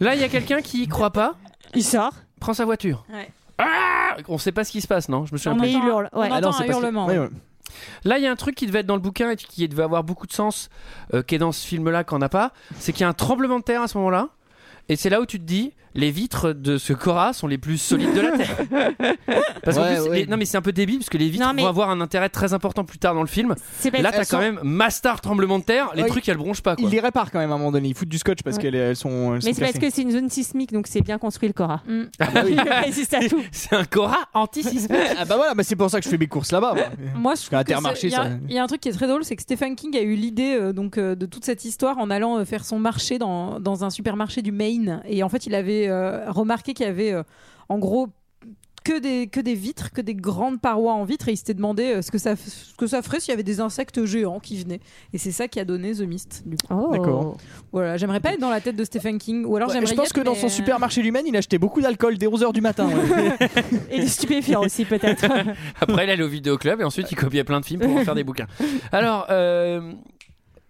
[0.00, 1.34] Là, il y a quelqu'un qui y croit pas,
[1.74, 2.12] Il sort.
[2.40, 3.04] prend sa voiture.
[3.12, 3.30] Ouais.
[3.58, 5.66] Ah on sait pas ce qui se passe, non Je me souviens On plus.
[5.68, 6.26] Mais il hurle, on ouais.
[6.30, 7.06] entend Ah non, un hurlement.
[7.06, 7.24] Ouais, ouais.
[7.26, 7.30] ouais.
[8.04, 9.82] Là, il y a un truc qui devait être dans le bouquin et qui devait
[9.82, 10.70] avoir beaucoup de sens,
[11.14, 12.52] euh, qui est dans ce film-là, qu'on n'a pas.
[12.78, 14.28] C'est qu'il y a un tremblement de terre à ce moment-là.
[14.88, 17.78] Et c'est là où tu te dis, les vitres de ce Cora sont les plus
[17.78, 18.56] solides de la Terre.
[19.64, 20.18] Parce qu'en Ouais, plus, ouais.
[20.20, 21.90] les- non mais c'est un peu débile parce que les vitres Non, mais- vont avoir
[21.90, 23.54] un intérêt très important plus tard dans le film.
[23.80, 25.90] C'est Là, t'as elles quand sont- même Master tremblement de terre.
[25.94, 26.76] Les Ouais, trucs, elles bronchent pas.
[26.76, 26.84] Quoi.
[26.86, 27.88] Ils les réparent quand même à un moment donné.
[27.88, 28.62] Ils foutent du scotch parce Ouais.
[28.62, 29.34] qu'elles elles sont.
[29.34, 29.86] elles Mais c'est parce cassées.
[29.88, 31.82] que c'est une zone sismique, donc c'est bien construit le Cora.
[31.88, 32.02] Mm.
[32.20, 32.56] Ah bah oui.
[32.56, 33.42] Il résiste à tout.
[33.50, 34.90] C'est un Cora anti-sismique.
[35.18, 36.74] Ah bah voilà, bah c'est pour ça que je fais mes courses là-bas.
[36.74, 36.84] moi.
[37.16, 38.80] Moi, je trouve que Intermarché, c'est- il y, a- ça- il y a un truc
[38.80, 41.26] qui est très drôle, c'est que Stephen King a eu l'idée euh, donc euh, de
[41.26, 45.00] toute cette histoire en allant euh, faire son marché dans, dans un supermarché du Maine.
[45.08, 47.22] Et en fait, il avait euh, remarqué qu'il y avait euh,
[47.68, 48.08] en gros
[48.86, 51.86] que des, que des vitres, que des grandes parois en vitre, et il s'était demandé
[51.86, 54.62] euh, ce, que ça, ce que ça ferait s'il y avait des insectes géants qui
[54.62, 54.78] venaient.
[55.12, 56.44] Et c'est ça qui a donné The Mist.
[56.46, 56.66] Du coup.
[56.72, 56.92] Oh.
[56.92, 57.36] D'accord.
[57.72, 59.94] Voilà, j'aimerais pas être dans la tête de Stephen King, ou alors Ouais, j'aimerais je
[59.94, 62.52] y pense être, que dans mais, son supermarché Maine, il achetait beaucoup d'alcool dès 11h
[62.52, 62.86] du matin.
[62.88, 63.48] ouais.
[63.90, 65.24] Et des stupéfiants aussi, peut-être.
[65.80, 68.14] Après, il allait au vidéoclub et ensuite, il copiait plein de films pour en faire
[68.14, 68.46] des bouquins.
[68.92, 69.92] Alors, euh,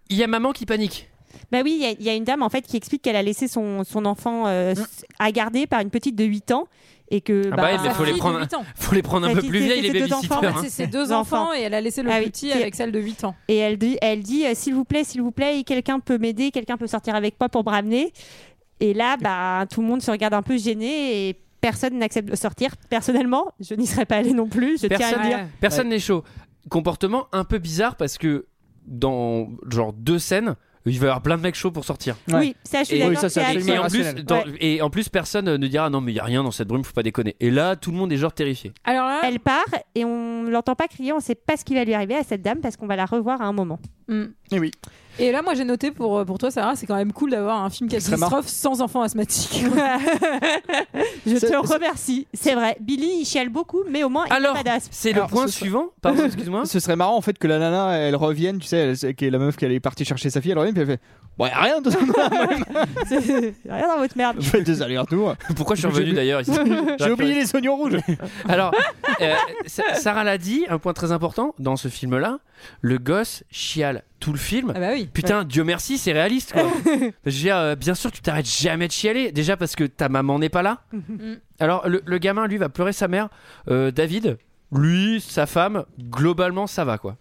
[0.08, 1.10] il y a maman qui panique.
[1.52, 3.16] Bah oui, il y a- il y, a une dame en fait qui explique qu'elle
[3.16, 6.66] a laissé son, son enfant euh, s- à garder par une petite de 8 ans
[7.10, 8.40] et que Ah bah, bah, mais faut les prendre,
[8.74, 10.40] faut les prendre un Sa peu plus vieilles les c'est deux enfants.
[10.40, 10.48] babysitters.
[10.48, 10.62] En fait, hein.
[10.64, 13.22] c'est ses deux enfants, et elle a laissé le Ah petit avec celle de 8
[13.24, 13.36] ans.
[13.46, 16.50] et elle dit, elle dit euh, s'il vous plaît, s'il vous plaît, quelqu'un peut m'aider,
[16.50, 18.12] quelqu'un peut sortir avec moi pour me ramener.
[18.80, 22.36] Et là, bah tout le monde se regarde un peu gêné et personne n'accepte de
[22.36, 22.74] sortir.
[22.90, 24.78] Personnellement, je n'y serais pas allée non plus.
[24.82, 25.38] Je tiens à Personne, dire.
[25.60, 26.24] personne n'est chaud.
[26.68, 28.46] Comportement un peu bizarre parce que
[28.86, 30.56] dans genre deux scènes,
[30.92, 32.16] il va y avoir plein de mecs chauds pour sortir.
[32.28, 32.34] Ouais.
[32.38, 33.10] Oui, ça, je suis d'accord.
[33.24, 34.24] oui, et en plus, rationnel.
[34.24, 34.44] dans- Ouais.
[34.60, 36.84] et en plus, personne ne dira non mais il y a rien dans cette brume,
[36.84, 37.34] faut pas déconner.
[37.40, 38.72] Et là, tout le monde est genre terrifié.
[38.84, 41.84] Alors là, Elle part et on l'entend pas crier, on sait pas ce qui va
[41.84, 43.78] lui arriver à cette dame parce qu'on va la revoir à un moment.
[44.08, 44.26] Hmm.
[44.52, 44.70] Et oui.
[45.18, 47.70] Et là, moi, j'ai noté pour, pour toi, Sarah, c'est quand même cool d'avoir un
[47.70, 49.64] film catastrophe sans enfants asthmatiques.
[51.26, 52.26] Je te remercie.
[52.34, 52.76] C'est vrai.
[52.80, 54.90] Billy, il chiale beaucoup, mais au moins, il Alors, n'a pas d'asthme.
[54.92, 55.86] c'est le Alors, point ce sera- suivant.
[56.02, 56.66] Pardon, excuse-moi.
[56.66, 59.30] Ce serait marrant en fait que la nana elle revienne, tu sais, elle, qui est
[59.30, 61.00] la meuf qui est partie chercher sa fille, elle revient puis elle fait
[61.38, 61.98] Bon, y a rien de ça.
[63.06, 64.36] C'est- Rien dans votre merde.
[64.40, 65.34] Je fais des allers-retours.
[65.54, 66.52] Pourquoi je suis revenu d'ailleurs ici
[66.98, 67.98] J'ai oublié les oignons rouges.
[68.48, 68.72] Alors,
[69.20, 69.34] euh,
[69.66, 72.38] Sa- Sarah l'a dit, un point très important dans ce film-là,
[72.80, 74.72] le gosse chiale tout le film.
[74.74, 75.10] ah bah oui.
[75.12, 76.62] Putain, Dieu merci, c'est réaliste quoi.
[76.86, 79.30] Je veux dire, euh, bien sûr, tu t'arrêtes jamais de chialer.
[79.30, 80.80] Déjà parce que ta maman n'est pas là.
[81.60, 83.28] Alors, le, le gamin, lui, va pleurer sa mère.
[83.68, 84.38] Euh, David,
[84.72, 87.16] lui, sa femme, globalement, ça va quoi.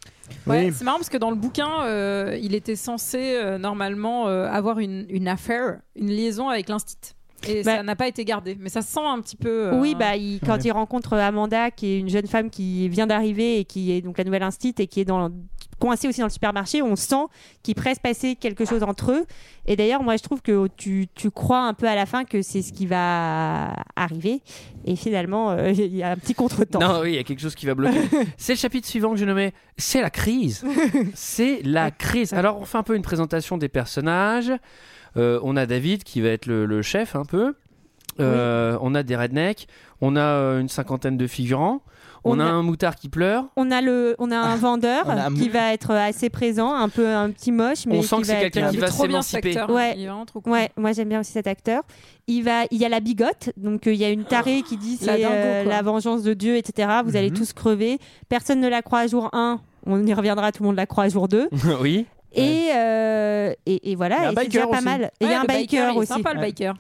[0.48, 0.74] Ouais, Oui.
[0.74, 4.80] c'est marrant parce que dans le bouquin, euh, il était censé euh, normalement euh, avoir
[4.80, 6.98] une, une affaire, une liaison avec l'instit.
[7.48, 8.58] Et Bah- ça n'a pas été gardé.
[8.60, 9.68] Mais ça se sent un petit peu.
[9.68, 10.62] euh, Oui, bah, il- quand Ouais.
[10.64, 14.18] il rencontre Amanda, qui est une jeune femme qui vient d'arriver et qui est donc
[14.18, 15.30] la nouvelle instit et qui est dans,
[15.80, 17.26] coincée aussi dans le supermarché, on sent
[17.64, 19.26] qu'il pourrait se passer quelque chose entre eux.
[19.66, 22.42] Et d'ailleurs, moi, je trouve que tu, tu crois un peu à la fin que
[22.42, 24.42] c'est ce qui va arriver.
[24.86, 26.80] Et finalement, euh, il y a un petit contretemps.
[26.80, 28.00] Non, oui, il y a quelque chose qui va bloquer.
[28.38, 29.54] c'est le chapitre suivant que j'ai nommé.
[29.78, 30.64] C'est la crise.
[31.14, 32.34] c'est la crise.
[32.34, 34.52] Alors, on fait un peu une présentation des personnages.
[35.18, 37.56] Euh, on a David qui va être le, le chef un peu.
[38.20, 39.68] Euh, On a des rednecks.
[40.02, 41.82] On a une cinquantaine de figurants.
[42.28, 43.46] On, On a, a- un moutard qui pleure.
[43.56, 46.74] On a, le, on a un vendeur on a un qui va être assez présent,
[46.74, 48.78] un peu un petit moche, mais On sent qui que c'est va quelqu'un être- qui
[48.78, 49.58] va s'émanciper.
[49.58, 49.70] acteur.
[49.70, 50.70] Ouais.
[50.76, 51.84] Moi j'aime bien aussi cet acteur.
[52.28, 54.78] Il va, il y a la bigote, donc euh, il y a une tarée qui
[54.78, 56.90] dit c'est euh, la vengeance de Dieu, etc.
[57.06, 57.38] Vous allez Mhm.
[57.38, 58.00] tous crever.
[58.28, 59.60] Personne ne la croit à jour 1.
[59.86, 61.48] On y reviendra, tout le monde la croit à jour 2.
[61.82, 62.08] oui.
[62.38, 64.84] Et, euh, et, et voilà, Il y a un et c'est pas aussi.
[64.84, 65.12] mal.
[65.22, 66.08] Et il y a un biker, il est aussi.
[66.08, 66.74] sympa le biker.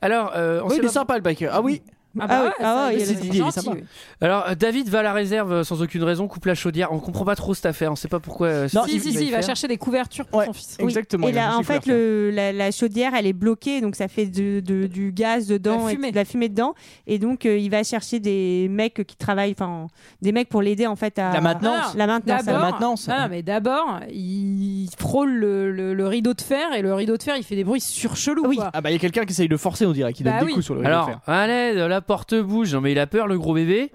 [0.00, 1.50] Alors, euh, on Oui, il est pas- sympa le biker.
[1.52, 1.82] Ah oui.
[2.18, 2.98] Ah Ah bah oui, ouais, ah ça, il
[3.34, 3.70] il est est- sympa.
[3.74, 3.84] oui.
[4.20, 6.92] Alors, euh, David va à la réserve euh, sans aucune raison, coupe la chaudière.
[6.92, 7.90] On comprend pas trop cette affaire.
[7.92, 8.46] On sait pas pourquoi.
[8.48, 10.46] euh, Non, Si, si, si, il va chercher des couvertures pour Ouais.
[10.46, 10.76] son fils.
[10.78, 10.84] Oui.
[10.86, 11.26] Exactement.
[11.28, 14.60] Et là, en fait, le, la, la chaudière, elle est bloquée, donc ça fait de,
[14.60, 16.74] de- du gaz dedans La et de la fumée dedans.
[17.06, 19.88] Et donc, euh, il va chercher des mecs qui travaillent, enfin,
[20.22, 21.94] des mecs pour l'aider en fait à La maintenance.
[21.96, 22.44] La maintenance.
[22.44, 23.08] D'abord, la maintenance.
[23.08, 27.16] non, non, mais d'abord, il frôle le, le- le rideau de fer et le rideau
[27.16, 28.44] de fer, il fait des bruits surchelous.
[28.46, 28.56] Oui.
[28.56, 28.70] quoi.
[28.72, 30.44] Ah bah il y a quelqu'un qui essaye de forcer, on dirait, qui donne Bah
[30.44, 31.20] des coups sur le rideau de Alors, fer.
[31.26, 32.74] allez, la porte bouge.
[32.74, 33.90] Non, mais il a peur, le gros bébé.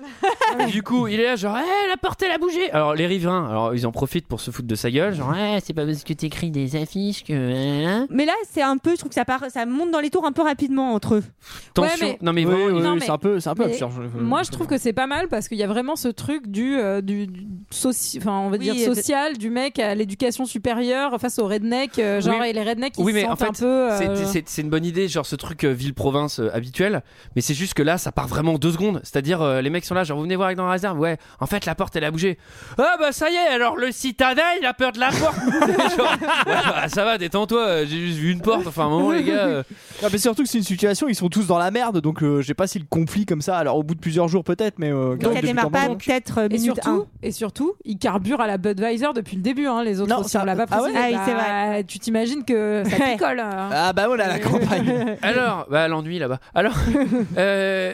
[0.59, 2.71] Et du coup, il est là, genre, Eh, la porte, elle a bougé.
[2.71, 5.13] Alors, les riverains, alors, ils en profitent pour se foutre de sa gueule.
[5.15, 7.33] Genre, ouais, c'est pas parce que t'écris des affiches que.
[7.85, 8.07] hein.
[8.09, 10.25] Mais là, c'est un peu, je trouve que ça, part, ça monte dans les tours
[10.25, 11.23] un peu rapidement entre eux.
[11.73, 12.07] Tension.
[12.07, 13.91] mais- Non, mais Oui, vraiment, oui, mais- c'est un peu, c'est un peu mais absurde.
[14.15, 16.47] je- Moi, je trouve que c'est pas mal parce qu'il y a vraiment ce truc
[16.47, 20.45] du, euh, du, du soci- enfin, on va Oui, dire social, du mec à l'éducation
[20.45, 21.99] supérieure face aux rednecks.
[21.99, 22.47] euh, genre, Oui.
[22.49, 23.65] et les rednecks, ils Oui, se mais en sentent un peu.
[23.91, 27.03] euh, C'est- une bonne idée, genre ce truc euh, ville-province euh, habituel,
[27.35, 28.99] mais c'est juste que là, ça part vraiment en deux secondes.
[29.03, 31.17] C'est-à-dire, euh, les mecs sont là, genre, vous venez voir avec dans la réserve, ouais,
[31.39, 32.37] en fait, la porte, elle a bougé.
[32.79, 35.35] Ah bah ça y est, alors le citadin, il a peur de la porte.
[35.97, 36.11] Genre,
[36.47, 39.23] ouais, bah, ça va, détends-toi, euh, j'ai juste vu une porte, enfin, un moment, les
[39.23, 39.45] gars.
[39.45, 39.63] euh,
[40.01, 42.41] Non, mais surtout que c'est une situation, ils sont tous dans la merde, donc euh,
[42.41, 44.79] je sais pas si le conflit comme ça, alors au bout de plusieurs jours peut-être,
[44.79, 44.91] mais.
[44.91, 47.05] euh, ça démarre pas peut-être euh, Et minute surtout, 1.
[47.23, 49.67] et surtout, il carbure à la Budweiser depuis le début.
[49.67, 51.15] Hein, les autres, Non, aussi, ça- on l'a pas ah ouais précisé.
[51.15, 53.11] Ah oui, c'est Bah, Tu t'imagines que ça Ouais.
[53.13, 53.39] picole.
[53.39, 53.69] hein.
[53.73, 55.15] Ah bah voilà, la campagne.
[55.21, 56.39] Alors, bah, l'ennui là-bas.
[56.55, 56.73] Alors,
[57.37, 57.88] euh,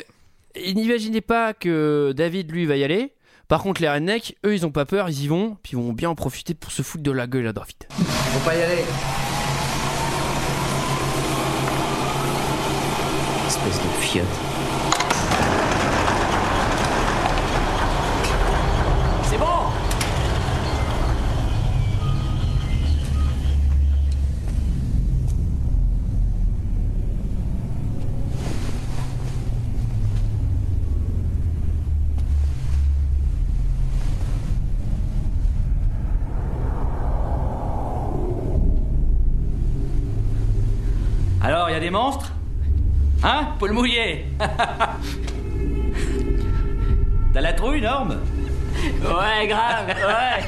[0.74, 3.14] n'imaginez pas que David, lui, va y aller.
[3.48, 5.94] Par contre, les rednecks, eux, ils ont pas peur, ils y vont, puis ils vont
[5.94, 7.76] bien en profiter pour se foutre de la gueule à David.
[7.90, 8.84] Faut pas y aller.
[13.48, 14.26] Espèce de fiotte.
[19.24, 19.66] C'est bon
[41.46, 42.32] Alors, il y a des monstres
[43.24, 44.26] Hein Paul mouillé
[47.34, 48.18] T'as la trouille, Norme
[49.02, 50.44] Ouais, grave, ouais.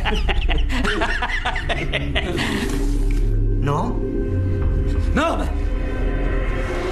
[3.61, 3.95] Non
[5.15, 5.45] Norme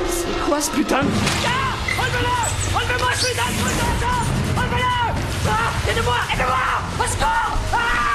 [0.10, 1.08] C'est quoi ce putain de...
[1.46, 2.36] Ah Enlevez-le
[2.78, 4.24] Enlevez-moi ce putain de truc dans le dos
[4.62, 4.94] Enlevez-le
[5.50, 6.66] Ah Aidez-moi Aidez-moi
[6.98, 8.15] Au secours Ah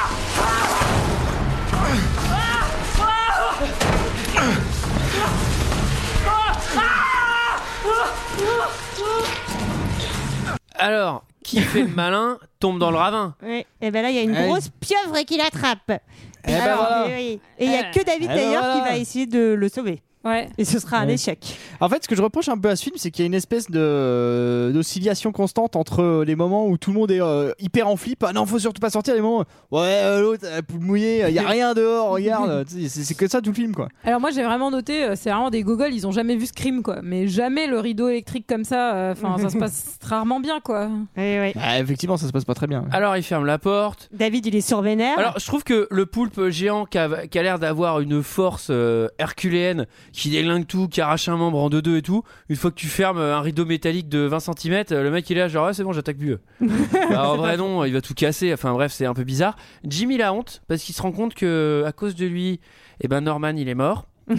[10.81, 13.35] Alors, qui fait le malin tombe dans le ravin.
[13.43, 13.65] Oui.
[13.81, 14.47] Et ben là, il y a une oui.
[14.47, 15.81] grosse pieuvre qui l'attrape.
[15.89, 15.99] Eh
[16.47, 17.07] ben Alors, voilà.
[17.07, 17.41] oui, oui.
[17.59, 20.03] Et il y a que David Eh ben d'ailleurs qui va essayer de le sauver.
[20.25, 20.49] Ouais.
[20.59, 21.15] Et ce sera un Ouais.
[21.15, 21.59] échec.
[21.81, 23.27] En fait, ce que je reproche un peu à ce film, c'est qu'il y a
[23.27, 27.89] une espèce de d'oscillation constante entre les moments où tout le monde est euh, hyper
[27.89, 28.23] en flip.
[28.27, 29.15] Ah non, faut surtout pas sortir.
[29.15, 32.67] Les moments, où, ouais, euh, l'autre, la poule mouillée, il y a rien dehors, regarde.
[32.69, 33.89] C'est que ça tout le film, quoi.
[34.05, 36.83] Alors moi j'ai vraiment noté, euh, c'est vraiment des gogoles, ils ont jamais vu Scream
[36.83, 40.61] quoi, mais jamais le rideau électrique comme ça, euh, enfin ça se passe rarement bien
[40.61, 40.89] quoi.
[41.17, 41.53] Oui, oui.
[41.57, 42.85] Ah, effectivement, ça se passe pas très bien.
[42.93, 44.09] Alors, il ferme la porte.
[44.13, 45.19] David, il est survénère.
[45.19, 49.87] Alors, je trouve que le poulpe géant qui a, l'air d'avoir une force euh, herculéenne,
[50.13, 52.87] qui déglingue tout, qui arrache un membre en deux-deux et tout, une fois que tu
[52.87, 55.85] fermes un rideau métallique de 20 cm, le mec il est là, genre, ah, c'est
[55.85, 56.37] bon, j'attaque plus.
[57.11, 58.53] Bah, en vrai, non, il va tout casser.
[58.53, 59.57] Enfin, bref, c'est un peu bizarre.
[59.85, 62.61] Jimmy il a honte parce qu'il se rend compte que à cause de lui,
[63.01, 64.07] eh ben, Norman il est mort.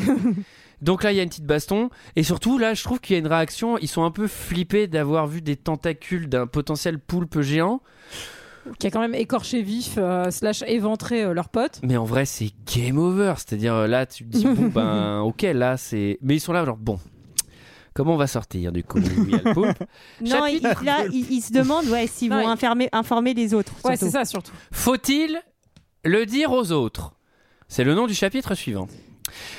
[0.81, 1.89] Donc là, il y a une petite baston.
[2.15, 3.77] Et surtout, là, je trouve qu'il y a une réaction.
[3.77, 7.81] Ils sont un peu flippés d'avoir vu des tentacules d'un potentiel poulpe géant.
[8.79, 11.79] Qui a quand même écorché vif, euh, slash éventré euh, leur pote.
[11.83, 13.33] Mais en vrai, c'est game over.
[13.37, 16.19] C'est-à-dire, euh, là, tu te dis, bon, ben, ok, là, c'est.
[16.21, 16.99] Mais ils sont là, genre, bon,
[17.93, 18.99] comment on va sortir du coup
[20.21, 23.73] non, il, là, il, il se demande ouais, s'ils vont informer, informer les autres.
[23.83, 24.53] Ouais, c'est ça surtout.
[24.71, 25.41] Faut-il
[26.05, 27.13] le dire aux autres?
[27.67, 28.87] C'est le nom du chapitre suivant.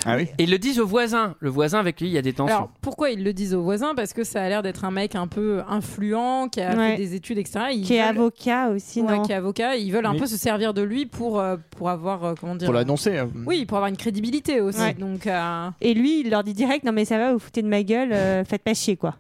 [0.07, 0.29] Ah oui.
[0.39, 1.35] Et ils le disent au voisin.
[1.41, 2.55] Le voisin avec lui, il y a des tensions.
[2.57, 3.95] Alors pourquoi ils le disent aux voisins?
[3.95, 6.93] Parce que ça a l'air d'être un mec un peu influent, qui a Ouais.
[6.93, 7.61] fait des études, etc.
[7.73, 9.77] Ils Qui est veulent- avocat aussi, Ouais, non qui est avocat.
[9.77, 10.19] Ils veulent un Oui.
[10.19, 13.17] peu se servir de lui pour, euh, pour avoir, euh, comment dire Pour l'annoncer.
[13.19, 14.81] euh, Oui, pour avoir une crédibilité aussi.
[14.81, 14.95] Ouais.
[14.95, 17.69] Donc, euh, Et lui, il leur dit direct Non, mais ça va, vous foutez de
[17.69, 19.15] ma gueule, euh, faites pas chier, quoi.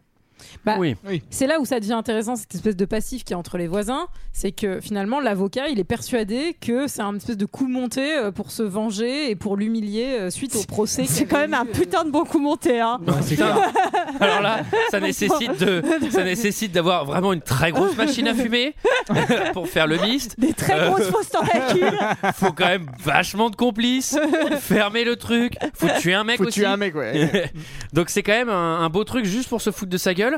[0.64, 0.96] Bah, Oui.
[1.30, 4.06] C'est là où ça devient intéressant, cette espèce de passif qui est entre les voisins.
[4.32, 8.30] C'est que finalement, l'avocat, il est persuadé que c'est un espèce de coup monté euh,
[8.30, 11.04] pour se venger et pour l'humilier euh, suite au procès.
[11.06, 12.80] C'est quand même un putain de bon coup monté.
[12.80, 13.00] Hein.
[14.20, 18.74] Alors là, ça nécessite de, ça nécessite d'avoir vraiment une très grosse machine à fumer
[19.52, 20.38] pour faire le mist.
[20.38, 21.98] Des très Euh, grosses fausses tentacules.
[22.34, 24.18] Faut quand même vachement de complices.
[24.60, 25.54] Fermer le truc.
[25.74, 26.60] Faut tuer un mec Faut aussi.
[26.60, 27.50] tuer un mec, ouais.
[27.92, 30.31] Donc c'est quand même un, un beau truc juste pour se foutre de sa gueule.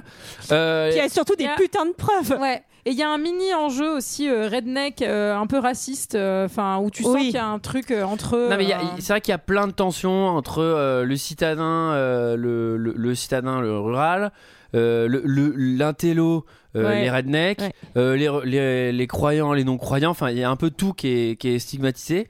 [0.53, 2.39] Euh, Qui a surtout des putains de preuves.
[2.41, 2.63] Ouais.
[2.87, 6.45] Et il y a un mini enjeu aussi euh, redneck, euh, un peu raciste, euh,
[6.45, 7.23] enfin où tu sens Oui.
[7.27, 8.37] qu'il y a un truc euh, entre.
[8.37, 10.27] eux, Non mais il y a- euh, c'est vrai qu'il y a plein de tensions
[10.29, 11.63] entre euh, le citadin,
[11.95, 14.33] euh, le, le, le citadin, le rural,
[14.75, 16.45] euh, le- le- l'intello,
[16.77, 17.03] euh, Ouais.
[17.03, 17.73] les rednecks, Ouais.
[17.97, 20.11] euh, les, les, les croyants, les non-croyants.
[20.11, 22.29] Enfin, il y a un peu tout qui est, qui est stigmatisé.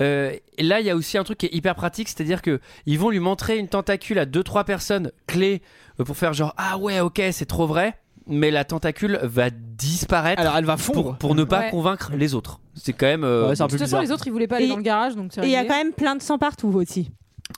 [0.00, 2.60] Euh, et là, il y a aussi un truc qui est hyper pratique, c'est-à-dire que
[2.84, 5.62] ils vont lui montrer une tentacule à deux trois personnes clés
[6.02, 7.94] pour faire genre ah ouais ok c'est trop vrai.
[8.26, 11.16] Mais la tentacule va disparaître Alors elle va pour, fondre.
[11.18, 11.70] pour ne pas Ouais.
[11.70, 12.58] convaincre les autres.
[12.74, 13.22] C'est quand même.
[13.22, 14.68] euh, Ouais, c'est un De peu toute façon, les autres, ils voulaient pas aller Et-
[14.70, 16.68] dans le garage, donc c'est Et il y a quand même plein de sang partout
[16.74, 17.10] aussi.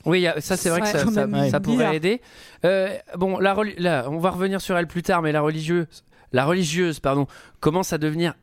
[0.05, 0.99] Oui, il y a- ça c'est vrai que ça,
[1.51, 2.21] ça, pourrait aider.
[2.65, 5.87] Euh, bon, la, là, on va revenir sur elle plus tard, mais la religieuse,
[6.33, 7.29] la religieuse, pardon,
[7.61, 8.35] commence à devenir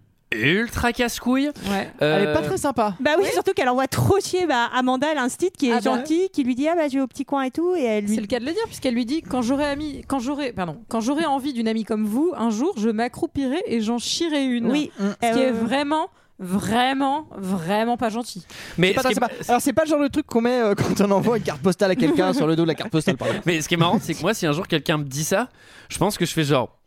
[0.42, 1.48] ultra casse-couille.
[1.70, 1.90] Ouais.
[2.02, 2.96] Euh, Elle est pas très sympa.
[3.00, 5.98] Bah oui, surtout qu'elle envoie trop chier bah, Amanda, l'instit, qui est Ah bah.
[5.98, 7.76] gentille, qui lui dit Ah bah je vais au petit coin et tout.
[7.76, 10.04] Et elle lui C'est le cas de le dire, puisqu'elle lui dit quand j'aurai ami,
[10.08, 13.82] quand j'aurai, pardon, quand j'aurai envie d'une amie comme vous, un jour, je m'accroupirai et
[13.82, 14.72] j'en chierai une.
[14.72, 14.92] Oui.
[15.00, 18.46] Ce qui est Euh, vraiment, vraiment, vraiment pas gentil.
[18.78, 19.50] Mais C'est pas ce, est.
[19.50, 21.62] Alors c'est pas le genre de truc qu'on met euh, quand on envoie une carte
[21.62, 23.44] postale à quelqu'un sur le dos de la carte postale par exemple.
[23.48, 25.50] mais ce qui est marrant, c'est que moi, si un jour quelqu'un me dit ça,
[25.90, 26.78] je pense que je fais genre.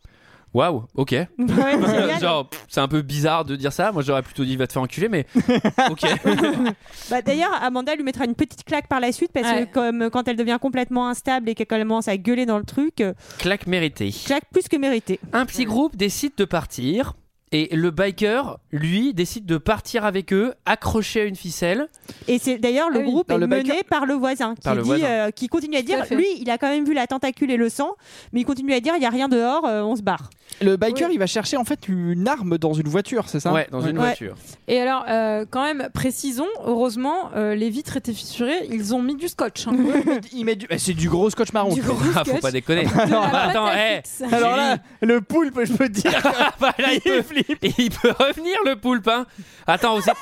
[0.53, 1.11] Waouh, ok.
[1.11, 1.27] Ouais,
[1.85, 3.91] c'est genre, un peu bizarre de dire ça.
[3.91, 5.25] Moi, j'aurais plutôt dit va te faire enculer, mais
[5.91, 6.01] ok.
[7.09, 9.65] Bah, D'ailleurs, Amanda lui mettra une petite claque par la suite parce Ouais.
[9.67, 13.01] que comme quand elle devient complètement instable et qu'elle commence à gueuler dans le truc,
[13.01, 14.11] euh, Claque méritée.
[14.25, 15.19] claque plus que mérité.
[15.33, 17.13] Un petit groupe décide de partir.
[17.53, 21.87] Et le biker, lui, décide de partir avec eux, accroché à une ficelle.
[22.27, 23.05] Et c'est d'ailleurs le Ah oui.
[23.11, 25.05] groupe est le mené biker- par le voisin qui Par le dit, voisin.
[25.05, 27.55] euh, qui continue à dire, à lui, il a quand même vu la tentacule et
[27.55, 27.91] le sang,
[28.33, 30.29] mais il continue à dire, il y a rien dehors, euh, on se barre.
[30.61, 33.51] Le biker il va chercher en fait une arme dans une voiture, c'est ça?
[33.53, 34.05] Ouais, dans une Ouais.
[34.07, 34.35] voiture.
[34.67, 39.15] Et alors, euh, quand même, précisons, heureusement, euh, les vitres étaient fissurées, ils ont mis
[39.15, 39.67] du scotch.
[39.67, 39.71] hein.
[40.33, 40.65] Il met du...
[40.69, 41.73] eh, C'est du gros scotch marron.
[41.73, 42.83] Du gros Ah, faut pas déconner.
[42.85, 44.01] De la Attends, eh.
[44.33, 46.11] Alors là, le poulpe, je peux te dire.
[46.59, 49.07] Bah là, il, peut, il peut revenir le poulpe.
[49.07, 49.25] Hein.
[49.65, 50.17] Attends, vous êtes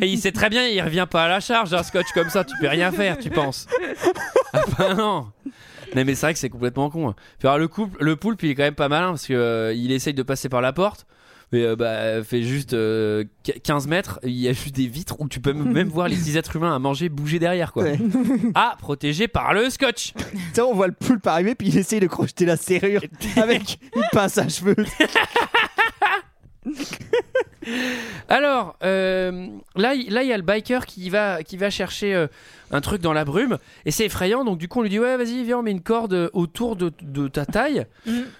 [0.00, 1.72] Et il sait très bien, il revient pas à la charge.
[1.74, 3.66] Un scotch comme ça, tu peux rien faire, tu penses
[4.52, 5.26] Ah bah non.
[5.94, 7.10] Non mais c'est vrai que c'est complètement con.
[7.10, 7.14] hein.
[7.38, 9.72] Puis alors, le, couple, le poulpe, il est quand même pas malin parce que euh,
[9.74, 11.06] il essaye de passer par la porte.
[11.52, 15.14] Mais euh, bah, fait juste euh, qu- 15 mètres, il y a juste des vitres
[15.20, 17.84] où tu peux m- même voir les petits êtres humains à manger bouger derrière quoi.
[17.84, 17.98] Ouais.
[18.56, 20.14] Ah, protégé par le scotch.
[20.14, 20.22] Tu
[20.54, 23.02] sais, on voit le poulpe arriver puis il essaye de crocheter la serrure
[23.36, 24.74] avec une pince à cheveux.
[28.28, 32.14] Alors, euh, là, il- là, il y a le biker qui va, qui va chercher
[32.14, 32.26] euh,
[32.70, 34.44] un truc dans la brume et c'est effrayant.
[34.44, 36.92] Donc, du coup, on lui dit Ouais, vas-y, viens, on met une corde autour de,
[37.02, 37.86] de ta taille.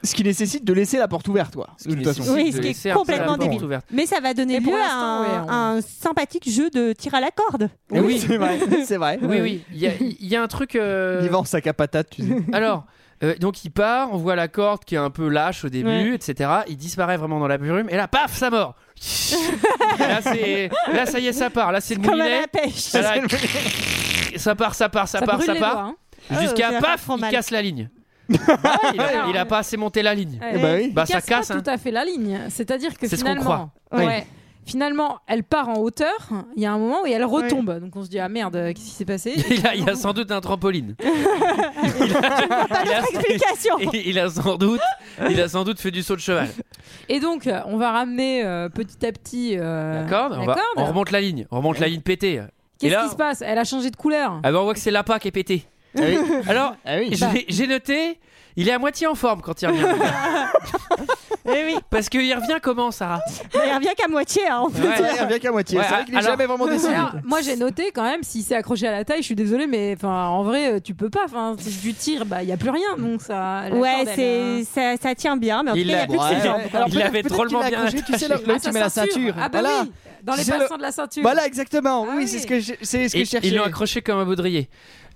[0.03, 1.71] Ce qui nécessite de laisser la porte ouverte, quoi.
[1.79, 2.35] Ce De qui toute façon.
[2.35, 3.65] nécessite Oui, de ce qui est laisser un peu complètement la porte débile.
[3.65, 3.87] ouverte.
[3.91, 6.69] Mais ça va donner Et pour lieu à l'instant, un, ouais, on- un sympathique jeu
[6.71, 7.71] de tir à la corde.
[7.95, 8.59] Eh oui, c'est vrai.
[8.85, 9.19] C'est vrai.
[9.23, 10.77] Oui, oui, il y a, il y a un truc.
[10.77, 12.37] euh, Il sac à patate, tu sais.
[12.53, 12.85] Alors,
[13.22, 15.88] euh, donc il part, on voit la corde qui est un peu lâche au début,
[15.88, 16.14] Ouais.
[16.14, 16.50] etc.
[16.68, 18.74] Il disparaît vraiment dans la brume et là, paf, ça mort.
[19.98, 21.72] là, c'est, là, ça y est, ça part.
[21.72, 22.40] Là, c'est le Comme à moulinet.
[22.42, 22.92] la pêche.
[22.92, 23.14] Là,
[24.37, 25.79] ça part, ça part, ça, Ça part, ça part.
[25.79, 25.96] hein.
[26.40, 27.88] Jusqu'à Ah, ça paf, il casse la ligne.
[28.31, 28.38] il,
[29.00, 30.40] a, il a pas assez monté la ligne.
[30.55, 30.90] Eh, bah oui.
[30.92, 31.61] Bah, il ça casse pas hein.
[31.62, 32.40] tout à fait la ligne.
[32.48, 33.98] C'est-à-dire que C'est ce qu'on finalement, croit.
[34.05, 34.27] ouais,
[34.66, 36.16] finalement, elle part en hauteur.
[36.57, 37.79] Il y a un moment où elle retombe.
[37.81, 39.35] Donc on se dit ah merde, qu'est-ce qui s'est passé?
[39.50, 40.94] Il a, il a sans doute un trampoline.
[40.98, 43.79] Pas Il a- explication.
[43.92, 44.81] il, il a sans doute,
[45.31, 46.48] il a sans doute fait du saut de cheval.
[47.09, 50.46] Et donc euh, on va ramener euh, petit à petit euh, La corde, on, la
[50.46, 50.64] va- corde.
[50.77, 52.42] on remonte la ligne, on remonte la ligne pétée.
[52.79, 53.42] Qu'est-ce qui se passe?
[53.42, 54.40] Elle a changé de couleur.
[54.42, 55.64] ah ben, on voit que c'est l'appât qui est pété.
[55.96, 56.18] Ah oui.
[56.48, 57.16] Alors, Ah oui.
[57.48, 58.18] j'ai noté,
[58.57, 59.87] il est à moitié en forme quand il revient.
[61.46, 63.20] Eh oui, Parce qu'il revient comment, Sarah?
[63.54, 64.42] Il revient qu'à moitié.
[64.48, 64.83] hein, en fait.
[64.87, 64.94] Ouais.
[65.18, 65.78] Il revient qu'à moitié.
[65.78, 66.94] Ouais, c'est vrai qu'il est alors- jamais vraiment décidé.
[66.94, 69.66] Alors, moi j'ai noté quand même s'il s'est accroché à la taille, je suis désolée
[69.66, 72.52] mais enfin en vrai euh, tu peux pas enfin si tu tires bah il y
[72.52, 75.62] a plus rien donc ça la Ouais, corde, elle, euh, c'est ça, ça tient bien,
[75.62, 76.50] mais en Il tout cas, il n'y a plus de Ouais.
[76.74, 78.61] Alors, Il peut-être- avait peut-être drôlement qu'il bien accroché, Tu sais, là, là où tu
[78.61, 79.35] sa mets la ceinture.
[79.38, 79.83] Ah bah Voilà.
[79.83, 81.22] oui, dans les Tu sais, le- passants de la ceinture.
[81.22, 82.04] Voilà, exactement.
[82.09, 82.28] Ah oui, oui.
[82.28, 83.48] c'est ce que je, c'est ce que Et- je cherchais.
[83.48, 84.68] Ils l'ont accroché comme un baudrier.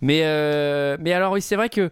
[0.03, 1.91] Mais, euh, mais alors, oui, c'est vrai que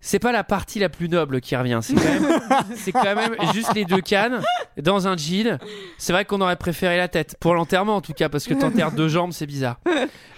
[0.00, 1.80] c'est pas la partie la plus noble qui revient.
[1.82, 2.40] C'est quand, même,
[2.76, 4.42] c'est quand même juste les deux cannes
[4.80, 5.58] dans un jean.
[5.98, 7.36] C'est vrai qu'on aurait préféré la tête.
[7.40, 9.78] Pour l'enterrement, en tout cas, parce que t'enterres deux jambes, c'est bizarre.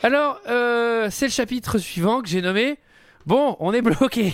[0.02, 2.78] Alors, euh, c'est le chapitre suivant que j'ai nommé.
[3.26, 4.32] Bon, on est bloqué.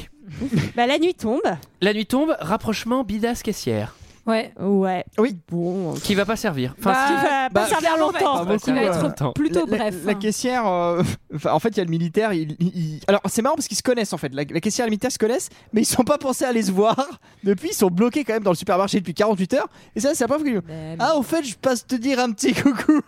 [0.76, 1.42] Bah, la nuit tombe.
[1.80, 3.94] La nuit tombe, rapprochement bidas caissière.
[4.26, 4.52] Ouais.
[4.58, 5.04] Ouais.
[5.18, 5.36] Oui.
[5.50, 5.92] Bon.
[6.02, 6.74] Qui va pas servir.
[6.78, 7.06] Enfin, Bah.
[7.08, 8.44] Qui va pas bah, servir longtemps.
[8.44, 9.94] va Pas Qui va beaucoup, être plutôt La- bref.
[10.04, 10.14] La, hein.
[10.14, 11.02] caissière, euh,
[11.50, 12.32] en fait, il y a le militaire.
[12.32, 14.34] il- il- il- Alors, c'est marrant parce qu'ils se connaissent en fait.
[14.34, 16.62] La, la caissière et le militaire se connaissent, mais ils sont pas pensés à aller
[16.62, 16.96] se voir.
[17.44, 19.68] Depuis, ils sont bloqués quand même dans le supermarché depuis 48 heures.
[19.94, 20.62] Et ça, c'est la preuve que.
[20.66, 23.00] Mais- Ah, au fait, je passe te dire un petit coucou.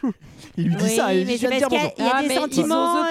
[0.59, 1.15] Il lui dit Oui, ça.
[1.15, 1.65] Il lui mais dit, il y
[2.07, 3.07] a Ah, des ils sentiments,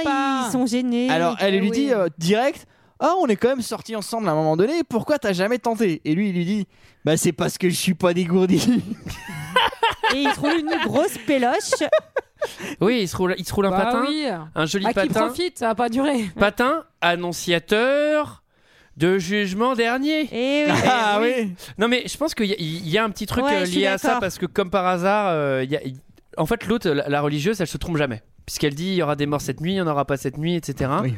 [0.47, 1.09] ils sont gênés.
[1.09, 1.93] Alors, elle Eh lui dit oui.
[1.93, 2.67] euh, direct.
[2.99, 4.83] Ah, on est quand même sortis ensemble à un moment donné.
[4.87, 6.01] Pourquoi t'as jamais tenté?
[6.05, 6.67] Et lui, il lui dit.
[7.03, 8.81] Bah, c'est parce que je suis pas dégourdi.
[10.13, 11.83] Et il trouve une grosse péloche.
[12.79, 14.05] Oui, il se roule, il se roule un Bah patin.
[14.07, 14.27] oui.
[14.55, 15.25] Un joli Ah, qui patin.
[15.27, 16.25] profite, ça va pas durer.
[16.39, 18.43] Patin annonciateur
[18.97, 20.21] de jugement dernier.
[20.31, 20.79] Et oui.
[20.87, 21.33] ah oui.
[21.37, 21.53] oui.
[21.77, 23.59] Non mais je pense qu'il y, a- il y a un petit truc Ouais, euh,
[23.65, 24.21] je suis lié à ça d'accord.
[24.21, 25.97] parce que comme par hasard, euh, il y a- il-
[26.37, 28.21] en fait l'autre, la, la religieuse, elle se trompe jamais.
[28.45, 30.37] Puisqu'elle dit il y aura des morts cette nuit, il n'y en aura pas cette
[30.37, 30.91] nuit, etc.
[31.01, 31.15] Oui.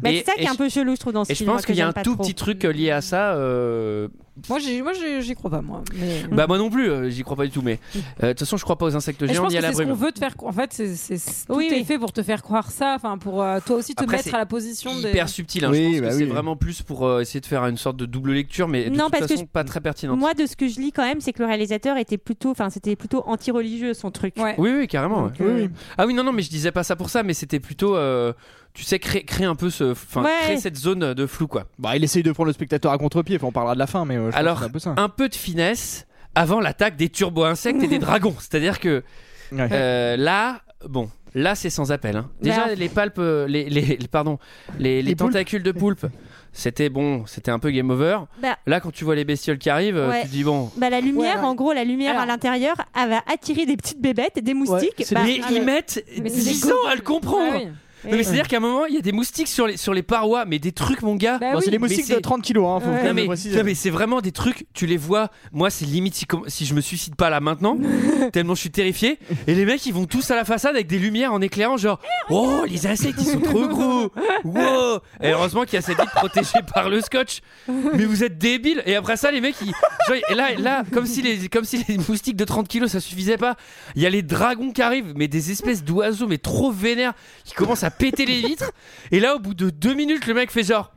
[0.00, 1.38] Bah, Et- c'est ça qui est un peu chelou, je trouve, dans ce Et je
[1.38, 1.50] film.
[1.50, 2.22] pense que qu'il y a un tout trop.
[2.22, 3.32] petit truc euh, lié à ça.
[3.34, 4.06] euh,
[4.48, 5.82] Moi, j'y, moi, j'y, crois pas, moi.
[5.98, 6.22] Mais...
[6.30, 7.62] Bah moi non plus, euh, j'y crois pas du tout.
[7.62, 7.80] Mais
[8.22, 9.82] euh, de toute façon, je crois pas aux insectes géants ni à la c'est ce
[9.82, 9.98] qu'on brume.
[10.06, 10.34] veut te faire.
[10.44, 11.84] En fait, c'est, c'est, c'est- tout Oui, est oui.
[11.84, 12.92] fait pour te faire croire ça.
[12.94, 15.08] Enfin, pour euh, toi aussi te Après, mettre c'est à la position des.
[15.08, 15.64] Hyper subtil.
[15.64, 15.70] hein.
[15.72, 16.18] Oui, je pense bah que oui.
[16.20, 18.96] c'est vraiment plus pour euh, essayer de faire une sorte de double lecture, mais de
[18.96, 20.16] Non, toute parce que façon je- pas très pertinente.
[20.16, 22.70] Moi, de ce que je lis quand même, c'est que le réalisateur était plutôt, enfin,
[22.70, 24.34] c'était plutôt anti-religieux son truc.
[24.36, 24.54] Ouais.
[24.56, 25.24] Oui, oui, carrément.
[25.40, 25.68] ouais.
[25.96, 28.32] Ah oui, non, non, mais je disais pas ça pour ça, mais c'était plutôt, euh,
[28.74, 30.30] tu sais, créer, créer un peu ce, enfin, Ouais.
[30.44, 31.64] créer cette zone de flou, quoi.
[31.78, 33.36] Bah, il essaye de prendre le spectateur à contre-pied.
[33.36, 34.78] Enfin, on parlera de la fin, mais euh, je pense Alors, que c'est un peu
[34.78, 34.94] ça.
[34.96, 38.34] Un peu de finesse avant l'attaque des turbo-insectes et des dragons.
[38.38, 39.02] C'est-à-dire que
[39.50, 39.68] Ouais.
[39.72, 42.16] euh, là, bon, là c'est sans appel.
[42.16, 42.30] hein.
[42.42, 42.74] Déjà, Bah.
[42.74, 44.38] les palpes, les, les, les- pardon,
[44.78, 45.30] les, les Les poulpes.
[45.32, 46.06] tentacules de poulpe,
[46.52, 48.18] c'était bon, c'était un peu game over.
[48.42, 48.56] Bah.
[48.66, 50.22] Là, quand tu vois les bestioles qui arrivent, Ouais.
[50.22, 50.70] tu te dis bon.
[50.76, 51.46] Bah, la lumière, Ouais, ouais.
[51.46, 55.04] en gros, la lumière Alors- à l'intérieur, elle va attirer des petites bébêtes, des moustiques.
[55.12, 57.52] Bah, mais ah, ils mettent Mais c'est 10 des ans à le comprendre.
[57.54, 57.68] Ah oui.
[58.04, 60.02] Non, mais c'est-à-dire qu'à un moment, il y a des moustiques sur les, sur les
[60.02, 61.38] parois, mais des trucs, mon gars.
[61.38, 61.64] Bah Bon, oui.
[61.64, 62.96] c'est des Mais moustiques c'est- de 30 kilos, hein, faut Ouais.
[62.96, 63.56] quand Non même mais, le préciser.
[63.58, 66.64] non, mais c'est vraiment des trucs, tu les vois, moi c'est limite si, com- si
[66.66, 67.76] je me suicide pas là maintenant,
[68.32, 70.98] tellement je suis terrifié, et les mecs ils vont tous à la façade avec des
[70.98, 74.10] lumières en éclairant genre Oh les insectes ils sont trop gros
[74.44, 78.38] Wow Et heureusement qu'il y a cette vitre protégée par le scotch Mais vous êtes
[78.38, 79.66] débiles Et après ça les mecs ils,
[80.06, 83.00] genre, et là, là comme, si les, comme si les moustiques de 30 kilos ça
[83.00, 83.56] suffisait pas,
[83.96, 87.54] il y a les dragons qui arrivent, mais des espèces d'oiseaux mais trop vénères qui
[87.54, 88.70] commencent à péter les vitres,
[89.10, 90.92] et là au bout de deux minutes le mec fait genre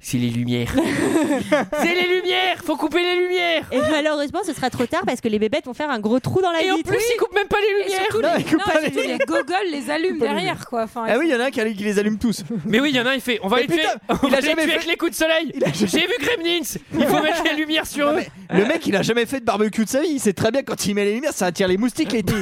[0.00, 0.70] c'est les lumières.
[1.82, 2.62] c'est les lumières.
[2.64, 3.64] Faut couper les lumières.
[3.72, 6.40] Et malheureusement, ce sera trop tard parce que les bébêtes vont faire un gros trou
[6.40, 6.88] dans la Et en vitre.
[6.92, 8.02] plus, ils coupent même pas les Et lumières.
[8.04, 10.84] surtout, Non, les, non, pas surtout les- les gogoles les allument derrière, quoi.
[10.84, 12.44] Enfin, Ah oui, il y en a un qui, qui les allume tous.
[12.64, 13.40] Mais oui, il y en a un, il fait.
[13.42, 13.78] On va Mais les tuer.
[13.82, 15.52] putain, On il va a les jamais tuer fait- avec les coups de soleil.
[15.66, 16.78] A J'ai vu Gremlins.
[16.94, 18.20] Il faut mettre les lumières sur eux.
[18.50, 20.10] Le mec, il a jamais fait de barbecue de sa vie.
[20.12, 22.36] Il sait très bien quand il met les lumières, ça attire les moustiques, les petits.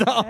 [0.00, 0.24] Attends.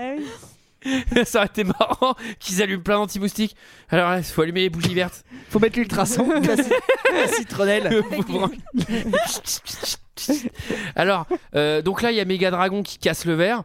[1.25, 3.57] Ça aurait été marrant qu'ils allument plein d'anti-moustiques.
[3.91, 5.25] Alors là, il faut allumer les bougies vertes.
[5.51, 6.71] Faut mettre l'ultrason, la, ci-
[7.13, 8.03] la citronnelle.
[10.97, 13.63] alors, euh, donc là, il y a Méga Dragon qui casse le verre.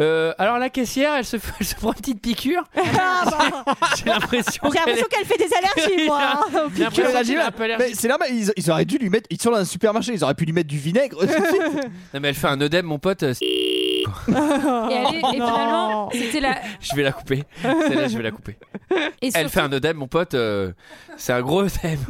[0.00, 2.62] Euh, alors la caissière, elle se, fait- elle se prend une petite piqûre.
[2.76, 3.24] Ah,
[3.64, 3.74] bah.
[3.96, 6.20] J'ai l'impression J'ai qu'elle l'impression qu'elle fait des allergies, moi.
[6.22, 7.04] hein, aux J'ai piqûres.
[7.04, 7.78] l'impression Elle qu'elle a.
[7.78, 9.26] Mais c'est normal, ils, ils auraient dû lui mettre.
[9.30, 11.24] Ils sont dans un supermarché, ils auraient pu lui mettre du vinaigre.
[11.24, 13.22] Non, mais elle fait un œdème, mon pote.
[13.22, 13.32] euh,
[14.28, 14.32] Et,
[14.94, 16.56] elle est- et finalement, c'était la.
[16.80, 17.44] Je vais la couper.
[17.62, 18.56] Celle-là, je vais la couper.
[19.20, 20.34] Et Elle surtout- fait un œdème, mon pote.
[20.34, 20.72] euh,
[21.16, 21.98] c'est un gros œdème.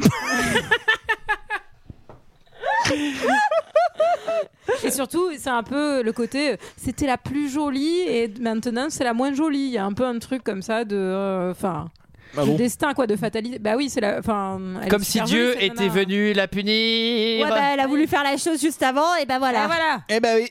[4.83, 6.51] Et surtout, c'est un peu le côté.
[6.53, 9.59] euh, C'était la plus jolie et maintenant c'est la moins jolie.
[9.65, 10.95] Il y a un peu un truc comme ça de.
[10.95, 11.89] euh, Enfin.
[12.37, 15.01] Ah de bon destin quoi de fatalité bah oui c'est la enfin elle est Comme
[15.03, 15.93] si super Dieu cette était nana.
[15.93, 17.43] venu la punir.
[17.43, 19.63] Ouais, bah, elle a voulu faire la chose juste avant, et ben voilà.
[19.63, 20.47] Ah, voilà Eh ben oui.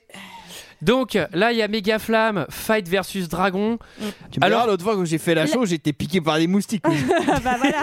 [0.82, 3.78] Donc là, il y a Méga Flamme, Fight versus Dragon.
[4.30, 6.46] Tu me Alors- l'autre fois que j'ai fait la chose, j'ai été piqué par des
[6.46, 6.84] moustiques.
[7.44, 7.82] bah voilà.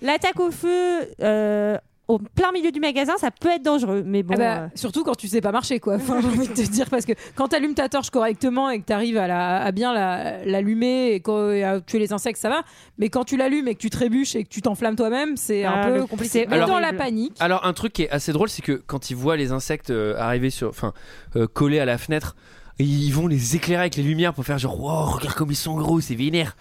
[0.00, 1.76] L'attaque au feu euh,
[2.12, 4.34] au plein milieu du magasin, ça peut être dangereux, mais bon.
[4.34, 6.62] Ah bah, euh, surtout quand tu sais pas marcher quoi enfin, j'ai envie de te
[6.70, 9.62] dire parce que quand tu allumes ta torche correctement et que tu arrives à, la,
[9.62, 12.62] à bien la- l'allumer et, à tuer les insectes ça va
[12.98, 15.80] mais quand tu l'allumes et que tu trébuches et que tu t'enflammes toi-même c'est Ah,
[15.80, 16.80] un peu le- compliqué c'est mais dans horrible.
[16.82, 19.52] la panique Alors un truc qui est assez drôle, c'est que quand ils voient les
[19.52, 20.92] insectes euh, arriver sur, enfin,
[21.36, 22.36] euh, collés à la fenêtre,
[22.78, 25.76] ils vont les éclairer avec les lumières pour faire genre, wow, regarde comme ils sont
[25.76, 26.56] gros, c'est vénère.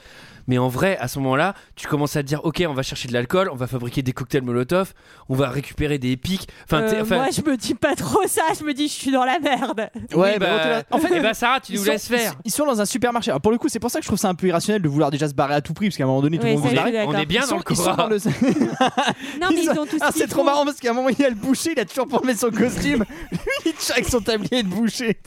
[0.52, 3.08] Mais en vrai, à ce moment-là, tu commences à te dire, ok, on va chercher
[3.08, 4.92] de l'alcool, on va fabriquer des cocktails Molotov,
[5.30, 6.46] on va récupérer des pics.
[6.66, 8.42] Enfin, euh, enfin, moi, je me dis pas trop ça.
[8.60, 9.90] Je me dis, je suis dans la merde.
[10.14, 12.34] oui, bah, bah, en fait, eh bah, Sarah, tu ils nous sont- laisses faire.
[12.44, 13.32] Ils, ils sont dans un supermarché.
[13.32, 14.90] Alors pour le coup, c'est pour ça que je trouve ça un peu irrationnel de
[14.90, 16.74] vouloir déjà se barrer à tout prix, parce qu'à un moment donné, tout le monde
[16.76, 17.02] barrer.
[17.08, 18.04] On est bien Ils dans sont, le ils sont Cobra.
[18.04, 18.18] dans le.
[19.40, 20.00] Non, mais ils ont tous.
[20.02, 21.86] Ah, c'est trop marrant parce qu'à un moment, il y a le boucher, il a
[21.86, 23.06] toujours pas mis son costume.
[23.32, 25.18] Lui, il tient avec son tablier de boucher.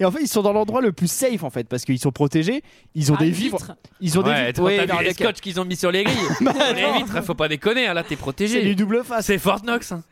[0.00, 2.10] Et en fait, ils sont dans l'endroit le plus safe en fait parce qu'ils sont
[2.12, 2.62] protégés.
[2.94, 3.58] Ils ont Ah, des une vivres.
[3.58, 3.76] vitre.
[4.00, 4.56] Ils ont des Ouais, vitres.
[4.60, 7.34] t'as Ouais, vu les scotch qu'ils ont mis sur les grilles Bah, Les vitres, faut
[7.34, 8.62] pas déconner, hein, là t'es C'est protégé.
[8.62, 9.26] du double face.
[9.26, 9.92] C'est Fort Knox.
[9.92, 10.02] hein.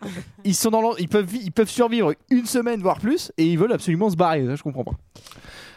[0.44, 3.72] Ils sont dans ils peuvent ils peuvent survivre une semaine voire plus et ils veulent
[3.72, 4.44] absolument se barrer.
[4.46, 4.92] Ça, je comprends pas.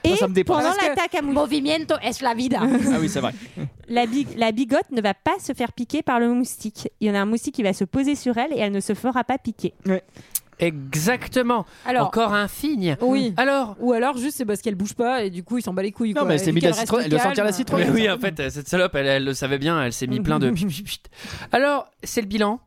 [0.05, 2.59] Et ça me pendant l'attaque à Movimiento es la vida.
[2.61, 3.33] Ah oui, c'est vrai.
[3.89, 6.87] la, big- la bigote ne va pas se faire piquer par le moustique.
[7.01, 8.79] Il y en a un moustique qui va se poser sur elle et elle ne
[8.79, 9.73] se fera pas piquer.
[10.59, 11.65] Exactement.
[11.85, 12.97] Alors, Encore un figne.
[13.01, 13.33] oui.
[13.37, 15.81] Alors Ou alors juste c'est parce qu'elle bouge pas et du coup il s'en bat
[15.81, 16.13] les couilles.
[16.13, 16.27] Non, quoi.
[16.27, 17.81] mais elle s'est mis de la reste elle doit sortir la citronne.
[17.81, 20.39] Mais oui, en fait, cette salope, elle, elle le savait bien, elle s'est mis plein
[20.39, 20.53] de.
[21.51, 22.59] Alors, c'est le bilan.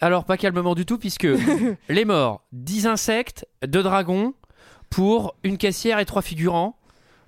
[0.00, 1.28] Alors, pas calmement du tout, puisque
[1.88, 4.34] les morts, 10 insectes, 2 dragons,
[4.88, 6.76] pour une caissière et 3 figurants.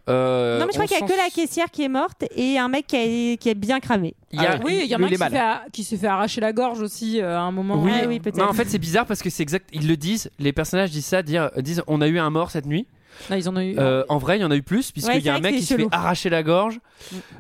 [0.09, 2.59] Euh, non, mais je crois qu'il y a que la caissière qui est morte et
[2.59, 4.15] un mec qui, a- qui est bien cramé.
[4.33, 5.31] Il y a- Ah Oui, il y en a un est qui s'est mal.
[5.33, 7.81] fait, a- qui s'est fait arracher la gorge aussi euh, à un moment.
[7.81, 8.37] Oui, Ah oui, peut-être.
[8.39, 9.69] Non, en fait, c'est bizarre parce que c'est exact.
[9.73, 12.67] Ils le disent, les personnages disent ça, dire, disent on a eu un mort cette
[12.67, 12.87] nuit.
[13.31, 13.75] Là, ils en ont eu.
[13.79, 15.57] Euh, en vrai, il y en a eu plus, puisqu'il Ouais, y a un mec
[15.57, 16.81] qui se fait arracher la gorge.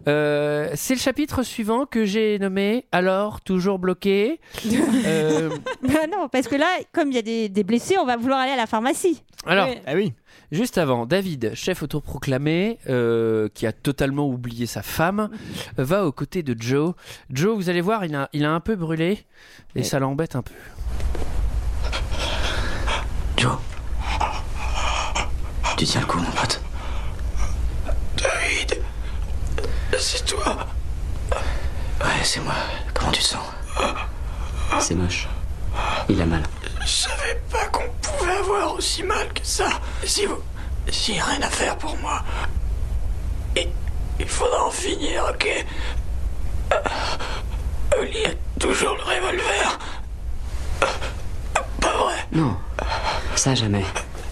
[0.08, 4.40] Euh, c'est le chapitre suivant que j'ai nommé Alors, toujours bloqué.
[5.04, 5.50] Euh,
[5.82, 8.38] Bah non, parce que là, comme il y a des, des blessés, on va vouloir
[8.40, 9.22] aller à la pharmacie.
[9.46, 9.74] alors, Oui.
[9.86, 10.12] Ah oui.
[10.52, 15.30] Juste avant, David, chef autoproclamé, euh, qui a totalement oublié sa femme,
[15.78, 16.92] euh, va aux côtés de Joe.
[17.30, 19.18] Joe, vous allez voir, il a, il a un peu brûlé
[19.74, 20.52] et ça l'embête un peu.
[23.36, 23.56] Joe.
[25.82, 26.60] Tu tiens le coup, mon pote.
[28.16, 28.80] David.
[29.98, 30.56] C'est toi.
[32.00, 32.54] Ouais, c'est moi.
[32.94, 33.42] Comment tu te sens
[34.78, 35.26] C'est moche.
[36.08, 36.44] Il a mal.
[36.82, 39.70] Je savais pas qu'on pouvait avoir aussi mal que ça.
[40.04, 40.38] Si vous.
[40.86, 42.22] A rien à faire pour moi.
[43.56, 43.68] Et
[44.20, 45.66] il faudra en finir, ok?
[47.98, 48.30] Oli a
[48.60, 49.78] toujours le revolver.
[51.80, 52.24] Pas vrai.
[52.30, 52.56] Non.
[53.34, 53.84] Ça jamais.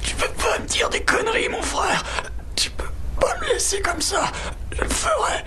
[0.02, 2.02] Tu peux pas me dire des conneries, mon frère.
[2.56, 2.90] Tu peux
[3.20, 4.30] pas me laisser comme ça.
[4.72, 5.44] Je le ferai.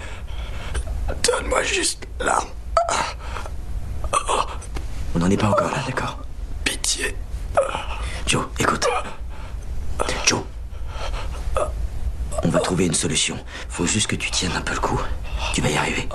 [1.23, 2.47] Donne-moi juste l'arme.
[5.15, 6.19] On n'en est pas encore là, d'accord
[6.63, 7.15] Pitié.
[8.25, 8.87] Joe, écoute.
[10.25, 10.41] Joe.
[12.43, 13.37] On va trouver une solution.
[13.69, 14.99] Faut juste que tu tiennes un peu le coup.
[15.53, 16.07] Tu vas y arriver.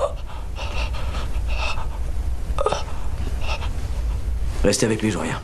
[4.64, 5.40] Restez avec lui, je reviens.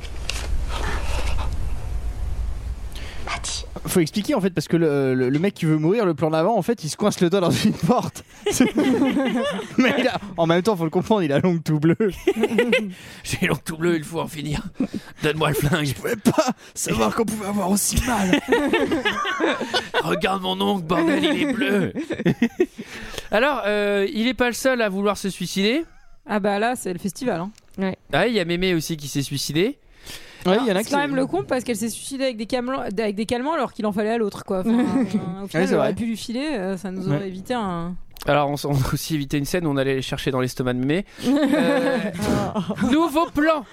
[3.94, 6.28] Faut expliquer en fait parce que le, le- le mec qui veut mourir, le plan
[6.30, 8.24] d'avant, en fait, il se coince le doigt dans une porte.
[9.78, 11.96] Mais il a- en même temps, faut le comprendre, il a l'ongle tout bleu.
[13.22, 14.62] J'ai l'ongle tout bleu, il faut en finir.
[15.22, 15.86] Donne-moi le flingue.
[15.86, 18.40] Je pouvais pas savoir qu'on pouvait avoir aussi mal.
[20.02, 21.92] Regarde mon ongle, bordel, il est bleu.
[23.30, 25.84] Alors, euh, il est pas le seul à vouloir se suicider.
[26.26, 27.40] Ah bah là, c'est le festival.
[27.78, 27.92] Hein.
[28.12, 29.78] Ah, il y a Mémé aussi qui s'est suicidé.
[30.46, 32.36] Ouais, il y en a C'est quand même le con parce qu'elle s'est suicidée avec
[32.36, 34.44] des, calmants, avec des calmants alors qu'il en fallait à l'autre.
[34.44, 34.60] quoi.
[34.60, 37.28] Enfin, euh, au final, c'est elle aurait pu lui filer, euh, ça nous aurait Ouais.
[37.28, 37.94] évité un.
[38.26, 40.72] Alors, on, on a aussi évité une scène où on allait les chercher dans l'estomac
[40.74, 41.04] de Mémé.
[41.26, 41.98] Euh,
[42.90, 43.64] nouveau plan.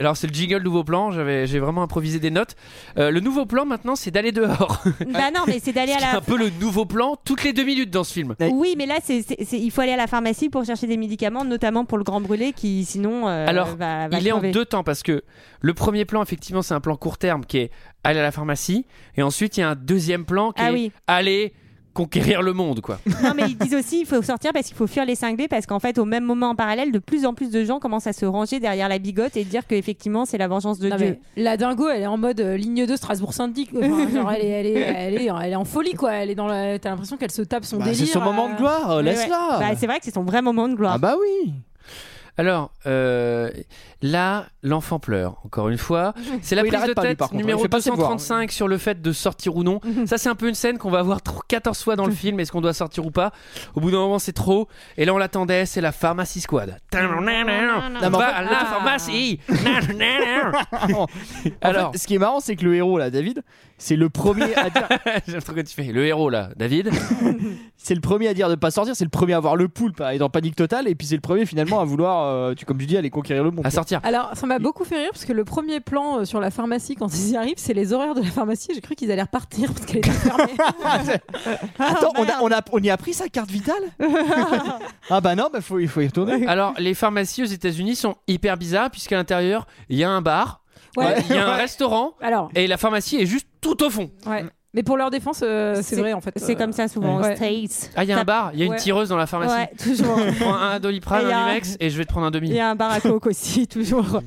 [0.00, 2.56] Alors c'est le jingle nouveau plan, j'avais j'ai vraiment improvisé des notes.
[2.98, 4.82] Euh, le nouveau plan maintenant c'est d'aller dehors.
[5.12, 6.16] Bah non, mais c'est d'aller à C'est la.
[6.16, 8.34] un peu le nouveau plan toutes les deux minutes dans ce film.
[8.52, 10.96] Oui, mais là, c'est, c'est- c'est- il faut aller à la pharmacie pour chercher des
[10.96, 14.40] médicaments, notamment pour le grand brûlé qui, sinon, euh, Alors, va, va il est en
[14.40, 15.22] deux temps parce que
[15.60, 17.70] le premier plan, effectivement, c'est un plan court terme qui est
[18.02, 18.84] aller à la pharmacie.
[19.16, 20.92] Et ensuite, il y a un deuxième plan qui Ah est oui.
[21.06, 21.52] aller
[21.94, 22.98] conquérir le monde, quoi.
[23.22, 25.66] Non, mais ils disent aussi il faut sortir parce qu'il faut fuir les cinglés parce
[25.66, 28.12] qu'en fait, au même moment en parallèle, de plus en plus de gens commencent à
[28.12, 31.18] se ranger derrière la bigote et dire qu'effectivement, c'est la vengeance de Non, Dieu.
[31.36, 33.68] la dingo, elle est en mode euh, ligne 2 Strasbourg-Saint-Denis.
[33.76, 36.12] Enfin, genre, elle, est, elle, est, elle, est, elle est en folie, quoi.
[36.12, 36.78] Elle est dans la...
[36.78, 37.98] T'as l'impression qu'elle se tape son Bah, délire.
[38.06, 39.58] c'est son moment euh, de gloire, Ouais, laisse-la.
[39.58, 39.66] ouais.
[39.70, 40.92] Bah, c'est vrai que c'est son vrai moment de gloire.
[40.94, 41.52] Ah bah oui.
[42.38, 43.50] Alors, euh,
[44.02, 46.14] là, l'enfant pleure, encore une fois.
[46.42, 47.34] C'est la Oui, prise de lui, tête contre.
[47.34, 48.10] numéro Il fait pas ses devoirs.
[48.10, 49.80] 235 sur le fait de sortir ou non.
[50.06, 52.38] Ça, c'est un peu une scène qu'on va voir tr- 14 fois dans le film.
[52.40, 53.32] Est-ce qu'on doit sortir ou pas
[53.74, 54.68] Au bout d'un moment, c'est trop.
[54.96, 56.78] Et là, on l'attendait, c'est la pharmacie squad.
[56.94, 56.98] On
[58.10, 59.40] va à la pharmacie
[61.60, 63.42] Alors, ce qui est marrant, c'est que le héros là, David,
[63.78, 64.88] c'est le premier à dire,
[65.26, 65.84] j'aime trop que tu fais.
[65.92, 66.90] Le héros, là, David.
[67.76, 70.00] c'est le premier à dire de pas sortir, c'est le premier à avoir le poulpe,
[70.00, 72.64] à être en panique totale, et puis c'est le premier finalement à vouloir, euh, tu
[72.66, 73.66] comme tu dis, aller conquérir le monde.
[73.66, 73.89] À sortir.
[74.02, 76.94] Alors, ça m'a beaucoup fait rire parce que le premier plan euh, sur la pharmacie,
[76.94, 78.68] quand ils y arrivent, c'est les horaires de la pharmacie.
[78.74, 80.52] J'ai cru qu'ils allaient repartir parce qu'elle était fermée.
[81.78, 83.82] Attends, on, a, on, a, on y a pris sa carte vitale
[85.10, 86.46] Ah bah non, bah faut, il faut y retourner.
[86.46, 90.62] Alors, les pharmacies aux États-Unis sont hyper bizarres puisqu'à l'intérieur, il y a un bar,
[90.96, 91.16] Ouais.
[91.28, 91.60] il y a un Ouais.
[91.62, 94.10] restaurant Alors, et la pharmacie est juste tout au fond.
[94.26, 94.44] ouais.
[94.72, 96.32] Mais pour leur défense, euh, c'est vrai en fait.
[96.36, 97.34] C'est euh, comme ça souvent ouais.
[97.34, 97.90] States.
[97.96, 98.78] Ah, il y a un bar, il y a une Ouais.
[98.78, 99.52] tireuse dans la pharmacie.
[99.54, 100.16] Ouais, toujours.
[100.28, 102.48] Je prends un doliprane, Et a un un- et je vais te prendre un demi.
[102.50, 104.20] Il y a un bar à coke aussi, toujours.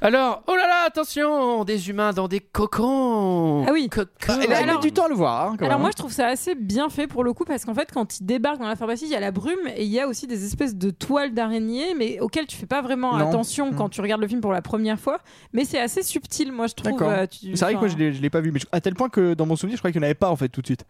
[0.00, 3.64] Alors, oh là là, attention, des humains dans des cocons.
[3.68, 3.88] Ah oui.
[3.88, 4.08] Cocons.
[4.28, 5.50] Ah, là, il alors- met du temps à le voir.
[5.52, 5.80] hein, Alors même.
[5.82, 8.24] moi je trouve ça assez bien fait pour le coup parce qu'en fait quand ils
[8.26, 10.44] débarquent dans la pharmacie il y a la brume et il y a aussi des
[10.44, 13.28] espèces de toiles d'araignée mais auxquelles tu fais pas vraiment Non.
[13.28, 15.18] attention quand tu regardes le film pour la première fois
[15.52, 16.92] mais c'est assez subtil moi je trouve.
[16.92, 17.10] D'accord.
[17.10, 18.80] euh, tu- C'est vrai que moi je l'ai- je l'ai pas vu, mais je- à
[18.80, 20.48] tel point que dans mon souvenir, je croyais qu'il n'y en avait pas en fait
[20.48, 20.84] tout de suite.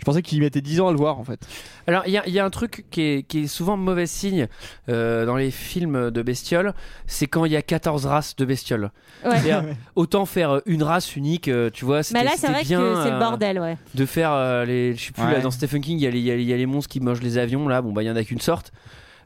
[0.00, 1.40] Je pensais qu'il mettait 10 ans à le voir en fait.
[1.88, 4.06] Alors, il y, a- il y a un truc qui est, qui est souvent mauvais
[4.06, 4.46] signe
[4.88, 6.72] euh, dans les films de bestioles,
[7.08, 8.92] c'est quand il y a 14 races de bestioles.
[9.24, 9.30] Ouais.
[9.32, 9.64] C'est-à-dire,
[9.96, 12.78] Autant faire une race unique, euh, tu vois, c'était Mais là, c'est c'était vrai bien,
[12.78, 13.76] que c'est le euh, bordel, ouais.
[13.96, 14.94] de faire euh, les.
[14.94, 15.32] Je sais plus, Ouais.
[15.32, 17.66] là, dans Stephen King, y, y il y a les monstres qui mangent les avions,
[17.66, 18.70] là, bon, bah, il y en a qu'une sorte.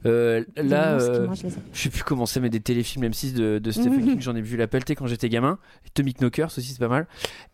[0.07, 1.29] Euh, là, euh,
[1.73, 4.03] je sais plus comment c'est, mais des téléfilms M6 de, de Stephen.
[4.05, 5.59] King, j'en ai vu la pelleter quand j'étais gamin.
[5.95, 7.07] Tommy Knockers aussi, c'est pas mal.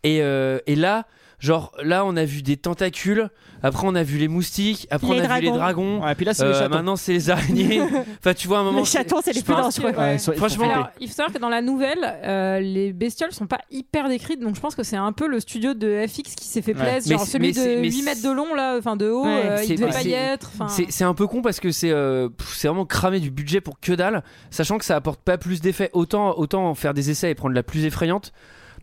[0.03, 1.07] Et, euh, et là,
[1.39, 3.31] genre, là, on a vu des tentacules,
[3.63, 6.03] après, on a vu les moustiques, après, Les on a vu les dragons.
[6.05, 6.75] Ouais, et puis là, c'est les Euh, chatons.
[6.77, 7.81] maintenant, c'est les araignées.
[8.21, 8.79] enfin, tu vois, à un moment.
[8.81, 9.93] Les chatons, c'est les plus dangereux.
[9.97, 10.71] Ouais, Franchement.
[10.71, 14.41] Alors, il faut savoir que dans la nouvelle, euh, les bestioles sont pas hyper décrites,
[14.41, 16.83] donc je pense que c'est un peu le studio de FX qui s'est fait Ouais.
[16.93, 17.19] plaisir.
[17.19, 19.77] Genre celui de mais 8 mètres de long, là, enfin de haut, Ouais, euh, il
[19.79, 20.51] devait pas y c'est- être.
[20.91, 22.29] C'est un peu con parce que c'est euh,
[22.63, 25.91] vraiment cramé du budget pour que dalle, sachant que ça apporte pas plus d'effets.
[25.93, 28.33] Autant, autant faire des essais et prendre la plus effrayante.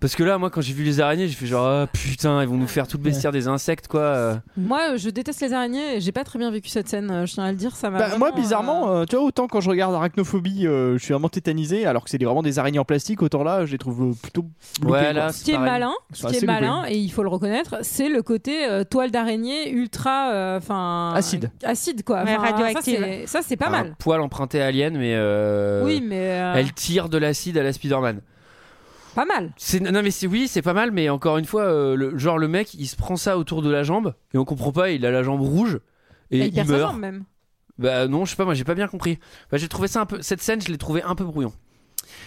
[0.05, 2.47] Parce que là, moi, quand j'ai vu les araignées, j'ai fait genre ah, putain, ils
[2.47, 4.01] vont nous faire tout le bestiaire des insectes, quoi.
[4.01, 4.35] euh.
[4.55, 7.33] Moi, je déteste les araignées et j'ai pas très bien vécu cette scène, euh, je
[7.33, 7.75] tiens à le dire.
[7.75, 10.99] Ça m'a Bah, moi, bizarrement, euh, euh, tu vois, autant quand je regarde Arachnophobie, euh,
[10.99, 13.65] je suis vraiment tétanisé, alors que c'est des- vraiment des araignées en plastique, autant là,
[13.65, 14.45] je les trouve euh, plutôt.
[14.79, 15.13] loupées, Ouais, quoi.
[15.13, 15.71] là, Ce qui est pareil.
[15.71, 16.61] malin, Ils ce sont qui est assez loupés.
[16.61, 21.13] malin, et il faut le reconnaître, c'est le côté euh, toile d'araignée ultra, euh, enfin
[21.15, 21.49] Acide.
[21.63, 22.23] acide quoi.
[22.23, 22.99] Ouais, Enfin, radioactive.
[22.99, 23.95] Ça, c'est- ça, c'est pas Un mal.
[23.97, 25.13] poil emprunté à Alien, mais.
[25.15, 28.21] euh, Oui, mais euh, Elle tire de l'acide à la Spider-Man.
[29.15, 29.51] Pas mal.
[29.57, 32.37] C'est- Non, mais c'est oui, c'est pas mal, mais encore une fois, euh, le, genre
[32.37, 35.05] le mec, il se prend ça autour de la jambe, et on comprend pas, il
[35.05, 35.79] a la jambe rouge,
[36.31, 36.91] et, Et il il perd sa meurt.
[36.91, 37.23] jambe même.
[37.77, 39.19] Bah non, je sais pas, moi j'ai pas bien compris.
[39.51, 40.21] Bah, j'ai trouvé ça un peu.
[40.21, 41.51] Cette scène, je l'ai trouvé un peu brouillon.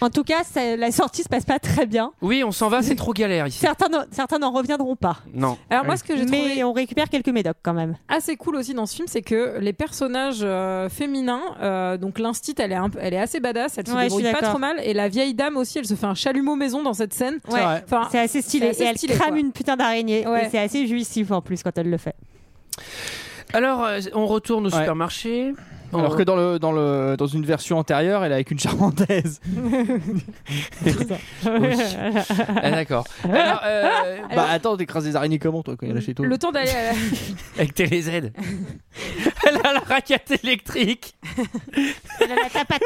[0.01, 2.11] En tout cas, ça- la sortie se passe pas très bien.
[2.21, 3.59] Oui, on s'en va, c'est trop galère ici.
[3.59, 5.17] Certains, n'en- certains n'en reviendront pas.
[5.33, 5.57] Non.
[5.69, 7.95] Alors moi, ce que j'ai Mais trouvé on récupère quelques médocs quand même.
[8.07, 12.55] assez cool aussi dans ce film, c'est que les personnages euh, féminins, euh, donc l'instit,
[12.59, 14.39] elle est, un peu- elle est assez badass, elle se Ouais, je suis débrouille pas
[14.41, 14.49] d'accord.
[14.51, 17.13] trop mal, et la vieille dame aussi, elle se fait un chalumeau maison dans cette
[17.13, 17.39] scène.
[17.49, 17.83] Ouais, vrai.
[17.85, 18.67] Enfin, c'est assez stylé.
[18.67, 19.39] c'est assez et elle stylé, crame quoi.
[19.39, 20.27] une putain d'araignée.
[20.27, 20.45] Ouais.
[20.45, 22.15] Et c'est assez jouissif en plus quand elle le fait.
[23.53, 24.77] Alors, euh, on retourne au Ouais.
[24.77, 25.53] supermarché.
[25.93, 29.39] Alors que dans, le, dans, le, dans une version antérieure, elle est avec une charentaise.
[31.45, 33.05] Ah, d'accord.
[33.23, 36.13] Alors, euh, bah attends, t'écrases des araignées comment toi quand il y en a chez
[36.13, 36.99] toi le temps d'aller à la...
[37.57, 38.09] avec TéléZ.
[39.47, 41.15] Elle a la raquette électrique.
[42.21, 42.81] Elle a la tapate.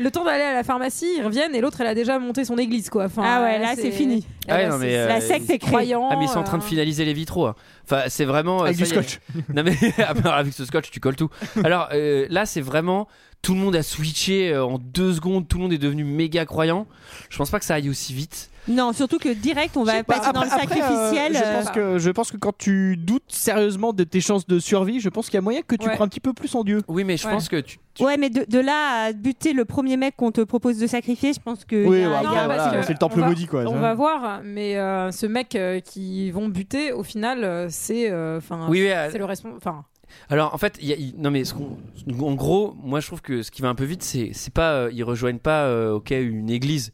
[0.00, 2.56] le temps d'aller à la pharmacie, ils reviennent et l'autre elle a déjà monté son
[2.58, 3.04] église quoi.
[3.04, 4.26] Enfin, Ah ouais, là, c'est fini.
[4.48, 5.68] Ah ouais, là, non, mais, c'est- euh, La secte est créée.
[5.70, 6.08] croyant.
[6.10, 7.46] Ah, mais ils sont en train de euh, finaliser les vitraux.
[7.46, 7.54] hein.
[7.84, 8.60] Enfin, c'est vraiment.
[8.62, 9.18] euh, Avec ça du scotch.
[9.54, 9.76] Non, mais
[10.26, 11.30] avec ce scotch, tu colles tout.
[11.64, 13.08] Alors euh, là, c'est vraiment.
[13.42, 15.48] Tout le monde a switché euh, en deux secondes.
[15.48, 16.86] Tout le monde est devenu méga croyant.
[17.28, 18.50] Je pense pas que ça aille aussi vite.
[18.68, 21.34] Non, surtout que direct, on va Bah, passer dans le après, sacrificiel.
[21.34, 24.46] euh, je, euh, pense que, je pense que quand tu doutes sérieusement de tes chances
[24.46, 25.94] de survie, je pense qu'il y a moyen que tu Ouais.
[25.96, 26.80] prends un petit peu plus en Dieu.
[26.86, 27.32] Oui, mais je Ouais.
[27.32, 27.78] pense que tu.
[27.94, 30.86] tu- Ouais, mais de, de là à buter le premier mec qu'on te propose de
[30.86, 31.74] sacrifier, je pense que.
[31.74, 33.62] Oui, ouais, voilà, c'est le temple on va- maudit quoi.
[33.66, 33.78] On ça.
[33.80, 38.38] va voir, mais euh, ce mec euh, qui vont buter, au final, euh, c'est euh,
[38.38, 39.82] enfin Oui, oui, euh, c'est le responsable.
[40.28, 43.50] Alors en fait, y a- non mais ce en gros, moi je trouve que ce
[43.50, 46.50] qui va un peu vite, c'est c'est pas euh, ils rejoignent pas euh, ok une
[46.50, 46.92] église,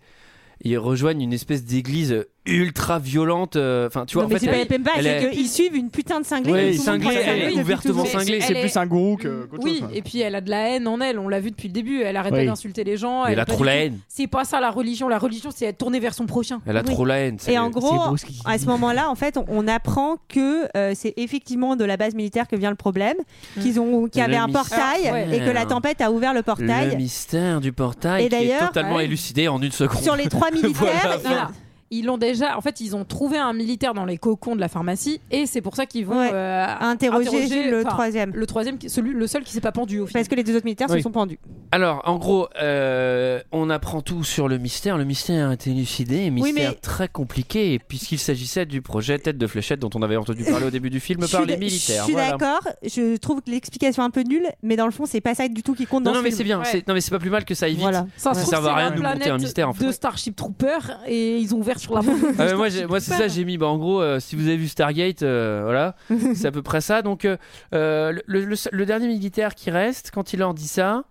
[0.62, 3.56] ils rejoignent une espèce d'église ultra violente.
[3.56, 5.22] euh, Enfin tu vois, Non, en mais fait, c'est pas elle- les Pemba, elle c'est
[5.24, 6.52] est- qu'ils suivent une putain de cinglée.
[6.52, 8.40] Ouais, le cinglée, la elle est ouvertement cinglée.
[8.40, 9.88] C'est Elle plus est- un gourou que- oui, chose.
[9.94, 11.18] et puis elle a de la haine en elle.
[11.18, 12.02] On l'a vu depuis le début.
[12.02, 12.40] Elle arrête Oui.
[12.40, 13.24] pas d'insulter les gens.
[13.26, 13.98] Mais elle a pas trop la haine.
[14.08, 15.08] C'est pas ça la religion.
[15.08, 16.60] La religion, c'est être tourné vers son prochain.
[16.66, 16.92] Elle a Oui.
[16.92, 17.36] trop la haine.
[17.38, 21.12] c'est- Et en gros, ce à ce moment-là, en fait, on- apprend que euh, c'est
[21.18, 23.16] effectivement de la base militaire que vient le problème,
[23.60, 25.28] qu'ils ont, qu'il y Le avait un portail Ouais.
[25.36, 26.96] et que la tempête a ouvert le le portail.
[26.96, 30.02] mystère du portail Et qui est d'ailleurs, totalement élucidé en une seconde.
[30.02, 31.50] Sur les trois militaires.
[31.90, 32.56] Ils l'ont déjà.
[32.56, 35.60] En fait, ils ont trouvé un militaire dans les cocons de la pharmacie, et c'est
[35.62, 36.30] pour ça qu'ils vont Ouais.
[36.32, 38.32] euh, interroger le troisième.
[38.34, 40.20] Le troisième, qui- celui, le seul qui s'est pas pendu au final.
[40.22, 40.98] Parce que les deux autres militaires Oui.
[40.98, 41.38] se sont pendus.
[41.72, 44.98] Alors, en gros, euh, on apprend tout sur le mystère.
[44.98, 49.18] Le mystère a été élucidé, un Oui, mystère mais- très compliqué, puisqu'il s'agissait du projet
[49.18, 52.00] Tête de Fléchette dont on avait entendu parler au début du film par les militaires.
[52.02, 52.32] Je suis Voilà.
[52.32, 52.60] d'accord.
[52.82, 55.48] Je trouve que l'explication est un peu nulle, mais dans le fond, c'est pas ça
[55.48, 56.38] du tout qui compte dans Non, non, ce mais film.
[56.38, 56.60] c'est bien.
[56.60, 56.84] Ouais.
[56.86, 57.80] Non, mais c'est pas plus mal que ça aille vite.
[57.82, 58.06] Voilà.
[58.16, 59.84] Ça, trouve, sert à rien de nous monter un mystère, en fait.
[59.86, 62.02] de Starship Trooper et ils ont ouvert tire sur la
[62.38, 63.56] Ah ouais, moi, c'est ça, j'ai mis.
[63.58, 65.94] Bah, en gros, euh, si vous avez vu Stargate, euh, voilà,
[66.34, 67.02] c'est à peu près ça.
[67.02, 67.36] Donc, euh,
[67.74, 71.04] euh, le, le- le dernier militaire qui reste, quand il leur dit ça,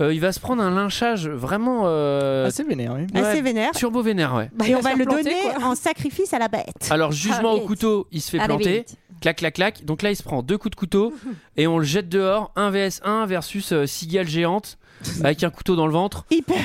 [0.00, 1.82] euh, il va se prendre un lynchage vraiment.
[1.86, 3.06] euh, Assez vénère, oui.
[3.20, 3.70] Assez vénère.
[3.72, 4.50] Turbo vénère, ouais.
[4.54, 5.64] Bah, et on va le planter, donner quoi.
[5.66, 6.88] en sacrifice à la bête.
[6.90, 8.78] Alors, jugement au couteau, il se fait Allez, planter.
[8.78, 8.96] vite.
[9.20, 9.84] Clac, clac, clac.
[9.84, 11.14] Donc là, il se prend deux coups de couteau
[11.56, 12.50] et on le jette dehors.
[12.56, 14.78] 1 vs 1 versus euh, cigale géante
[15.22, 16.24] avec un couteau dans le ventre.
[16.30, 16.56] Hyper.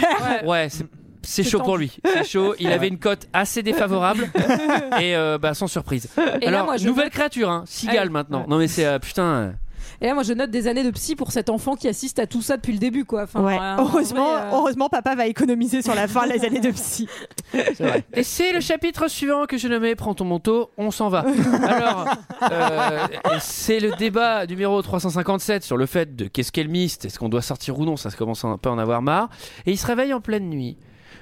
[0.46, 0.78] Ouais, c'est.
[0.80, 0.88] C'est
[1.24, 2.56] C'est chaud pour lui, c'est chaud.
[2.60, 4.30] Il avait une cote assez défavorable
[5.02, 6.10] et euh, bah, sans surprise.
[6.42, 8.42] Et là, Alors, moi, je nouvelle note- créature, hein, cigale Ah maintenant.
[8.42, 8.48] ouais.
[8.48, 9.24] Non mais c'est euh, putain.
[9.24, 9.52] euh,
[10.02, 12.28] Et là, moi, je note des années de psy pour cet enfant qui assiste à
[12.28, 13.24] tout ça depuis le début, quoi.
[13.24, 13.58] Enfin, Ouais.
[13.58, 16.72] euh, en heureusement, vrai, euh, heureusement, papa va économiser sur la fin les années de
[16.72, 17.08] psy.
[18.14, 21.26] Et c'est le chapitre suivant que je nommais Prends ton manteau, on s'en va.
[21.68, 22.06] Alors,
[22.52, 23.08] euh,
[23.40, 27.30] c'est le débat numéro 357 sur le fait de qu'est-ce qu'est le mist, est-ce qu'on
[27.30, 29.30] doit sortir ou non, ça se commence à un peu en avoir marre.
[29.66, 30.78] Et il se réveille en pleine nuit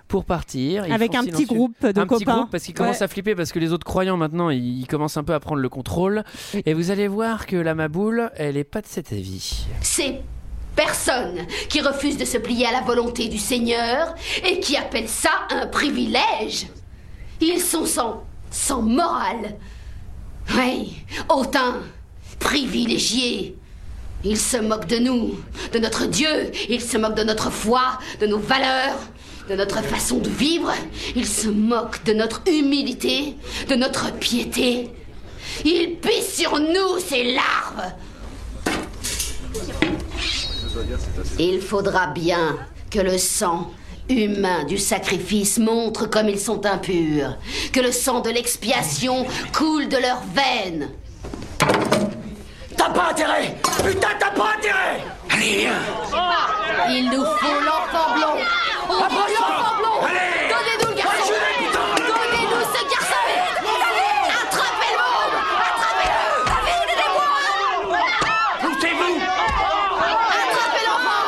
[0.08, 0.86] pour partir.
[0.88, 3.04] Ils Avec un petit groupe de un petit groupe parce qu'il commence Ouais.
[3.04, 5.62] à flipper parce que les autres croyants maintenant ils, ils commencent un peu à prendre
[5.62, 6.24] le contrôle.
[6.66, 9.66] Et vous allez voir que la Maboule, elle est pas de cet avis.
[9.82, 10.20] Ces
[10.76, 14.14] personnes qui refusent de se plier à la volonté du Seigneur
[14.46, 16.68] et qui appellent ça un privilège.
[17.42, 19.56] Ils sont sans, sans morale.
[20.58, 20.98] Oui,
[21.30, 21.74] autant
[22.40, 23.58] privilégiés.
[24.24, 25.36] Ils se moquent de nous,
[25.74, 26.30] de notre Dieu,
[26.70, 28.98] ils se moquent de notre foi, de nos valeurs,
[29.50, 30.72] de notre façon de vivre,
[31.16, 33.36] ils se moquent de notre humilité,
[33.70, 34.90] de notre piété.
[35.64, 37.94] Ils pissent sur nous, ces larves.
[41.40, 42.58] Il faudra bien
[42.90, 43.72] que le sang
[44.10, 47.38] humain du sacrifice montre comme ils sont impurs,
[47.72, 50.90] que le sang de l'expiation coule de leurs veines.
[52.78, 58.44] T'as pas intérêt Putain, t'as pas intérêt Allez, viens Il nous faut l'enfant blond.
[60.50, 61.34] Donnez-nous le garçon.
[61.74, 63.26] Donnez-nous ce garçon.
[64.42, 65.38] Attrapez le môme.
[65.70, 66.26] Attrapez-le.
[66.92, 67.30] Aidez-moi.
[68.62, 69.16] Poussez-vous
[70.42, 71.26] Attrapez l'enfant.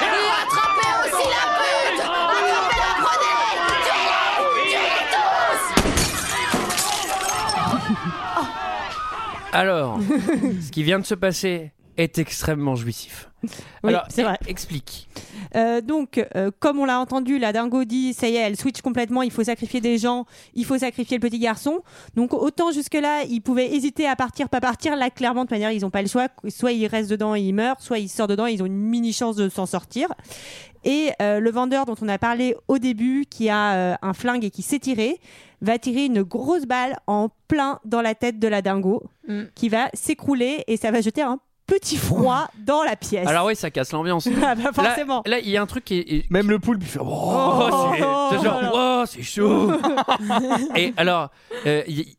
[0.00, 2.00] Et attrapez aussi la pute.
[2.00, 3.38] Attrapez-la, prenez.
[3.84, 4.70] Tuez-les.
[4.70, 5.62] Tuez-les tous.
[9.52, 9.92] Alors,
[10.62, 13.28] ce qui vient de se passer est extrêmement jouissif.
[13.82, 14.38] Oui, Alors, c'est vrai.
[14.44, 15.08] e- explique.
[15.56, 18.80] Euh, donc, euh, comme on l'a entendu, la dingo dit, ça y est, elle switch
[18.80, 21.82] complètement, il faut sacrifier des gens, il faut sacrifier le petit garçon.
[22.16, 24.96] Donc, autant jusque-là, ils pouvaient hésiter à partir, pas partir.
[24.96, 26.28] Là, clairement, de manière, ils n'ont pas le choix.
[26.48, 28.76] Soit ils restent dedans et ils meurent, soit ils sortent dedans et ils ont une
[28.76, 30.08] mini chance de s'en sortir.
[30.84, 34.50] Et euh, le vendeur dont on a parlé au début, qui a un flingue et
[34.50, 35.18] qui s'est tiré,
[35.62, 39.44] va tirer une grosse balle en plein dans la tête de la dingo, Mm.
[39.54, 43.26] qui va s'écrouler et ça va jeter un petit froid dans la pièce.
[43.26, 44.28] Alors oui, ça casse l'ambiance.
[44.42, 45.22] Ah bah, forcément.
[45.26, 46.30] Là, il y a un truc qui est...
[46.30, 46.98] Même le poulpe, il fait.
[47.00, 49.72] Oh, Oh, c'est c'est genre, oh, c'est chaud.
[50.76, 51.30] Et alors,
[51.66, 52.16] euh, y-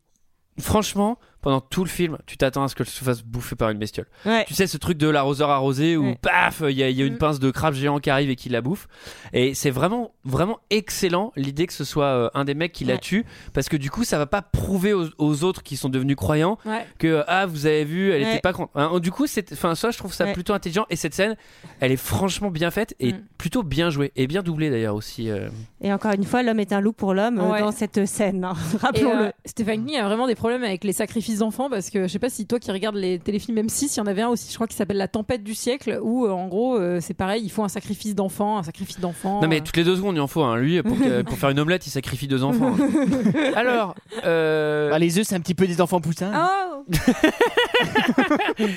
[0.59, 3.77] franchement, pendant tout le film, tu t'attends à ce qu'elle se fasse bouffer par une
[3.77, 4.07] bestiole.
[4.25, 4.43] Ouais.
[4.47, 6.17] Tu sais, ce truc de l'arroseur arrosé où, Ouais.
[6.19, 7.17] paf, il y, a- il y a une Mm.
[7.19, 8.87] pince de crabe géant qui arrive et qui la bouffe.
[9.31, 12.97] Et c'est vraiment, vraiment excellent l'idée que ce soit euh, un des mecs qui la
[12.97, 16.15] tue parce que du coup, ça va pas prouver aux, aux autres qui sont devenus
[16.15, 16.83] croyants Ouais.
[16.97, 18.31] que ah vous avez vu elle Ouais.
[18.31, 20.33] était pas con Hein, du coup c'est enfin ça je trouve ça Ouais.
[20.33, 21.35] plutôt intelligent et cette scène
[21.79, 23.21] elle est franchement bien faite et Mm.
[23.37, 25.49] plutôt bien jouée et bien doublée d'ailleurs aussi euh.
[25.81, 27.59] Et encore une fois, l'homme est un loup pour l'homme euh, Ouais.
[27.59, 28.43] dans cette scène.
[28.43, 28.53] hein.
[28.81, 29.25] Rappelons-le.
[29.27, 32.19] euh, Stéphane King a vraiment des problèmes avec les sacrifices d'enfants parce que je sais
[32.19, 34.55] pas si toi qui regardes les téléfilms M6, il y en avait un aussi, je
[34.55, 37.49] crois, qui s'appelle La tempête du siècle où euh, en gros euh, c'est pareil, il
[37.51, 39.41] faut un sacrifice d'enfant, un sacrifice d'enfant.
[39.41, 39.63] non mais euh.
[39.63, 40.57] toutes les deux secondes il en faut hein.
[40.57, 40.97] lui pour,
[41.37, 43.51] faire une omelette il sacrifie deux enfants hein.
[43.55, 46.31] alors euh, Bah, les œufs, c'est un petit peu des enfants poussins.
[46.35, 46.83] Oh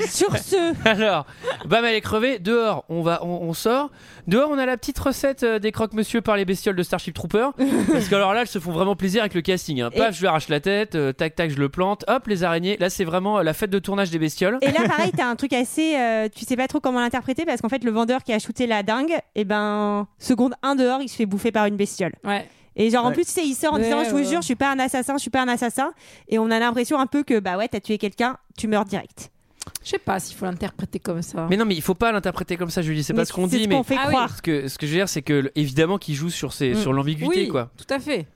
[0.08, 1.26] Sur ce, alors
[1.66, 3.90] bam elle est crevée dehors on va on, on sort
[4.26, 7.48] dehors on a la petite recette euh, des croque-monsieur par les bestioles de Starship Trooper
[7.92, 9.90] parce que alors là elles se font vraiment plaisir avec le casting hein.
[9.92, 12.44] Et- paf je lui arrache la tête euh, tac tac je le plante hop les
[12.48, 15.26] araignées là c'est vraiment euh, la fête de tournage des bestioles et là pareil, t'as
[15.26, 18.22] un truc assez, euh, tu sais pas trop comment l'interpréter parce qu'en fait le vendeur
[18.24, 21.66] qui a shooté la dingue, et ben seconde 1 dehors, il se fait bouffer par
[21.66, 22.12] une bestiole.
[22.24, 22.46] Ouais.
[22.76, 24.46] Et genre en plus, tu sais, il sort en Ouais, disant, je vous jure, je
[24.46, 25.92] suis pas un assassin, je suis pas un assassin.
[26.28, 29.30] Et on a l'impression un peu que bah ouais, t'as tué quelqu'un, tu meurs direct.
[29.84, 31.46] Je sais pas s'il faut l'interpréter comme ça.
[31.50, 33.02] Mais non, mais il faut pas l'interpréter comme ça, Julie.
[33.02, 34.12] C'est pas ce qu'on dit, ce mais qu'on fait Ah oui.
[34.14, 34.36] croire.
[34.36, 36.76] ce que, ce que je veux dire, c'est que évidemment qu'il joue sur, ses, Mm.
[36.76, 37.70] sur l'ambiguïté, oui, quoi.
[37.76, 38.26] tout à fait.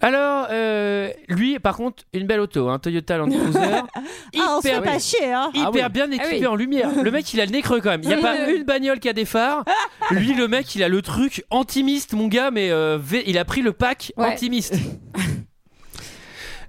[0.00, 3.58] Alors, euh, lui, par contre, une belle auto, hein, Toyota Land Cruiser,
[4.38, 5.50] Ah, on se fait hyper, pas chier, hein.
[5.54, 5.92] hyper Ah oui.
[5.92, 6.46] bien équipé Ah oui.
[6.46, 6.90] en lumière.
[7.02, 8.00] Le mec, il a le nez creux quand même.
[8.04, 9.64] Il y a pas une bagnole qui a des phares.
[10.10, 13.44] Lui, le mec, il a le truc antimiste, mon gars, mais euh, V- il a
[13.44, 14.26] pris le pack Ouais.
[14.26, 14.74] antimiste.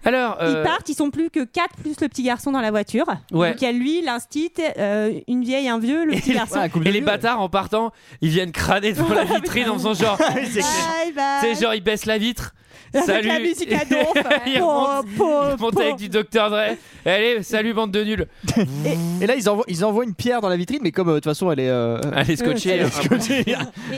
[0.05, 2.71] Alors, Ils euh, partent, ils sont plus que 4 plus le petit garçon dans la
[2.71, 3.05] voiture.
[3.31, 3.51] Ouais.
[3.51, 6.59] Donc il y a lui, l'instit, euh, une vieille, un vieux, le petit garçon.
[6.85, 7.91] et les bâtards en partant,
[8.21, 10.17] ils viennent crâner devant la vitrine en faisant genre.
[10.19, 10.61] Bye Tu
[11.13, 11.41] bye.
[11.55, 12.53] sais, genre, ils baissent la vitre.
[12.91, 13.27] Avec Salut.
[13.27, 14.13] la musique à donf.
[14.47, 15.79] ils remontent, po, ils remontent po.
[15.81, 16.75] avec du Dr Dre.
[17.05, 18.25] Allez, salut bande de nuls.
[19.21, 21.17] Et là, ils envoient, ils envoient une pierre dans la vitrine, mais comme euh, de
[21.17, 21.69] toute façon, elle est.
[21.69, 22.69] euh, Elle est scotchée.
[22.71, 23.41] elle est scotchée.
[23.47, 23.55] Et-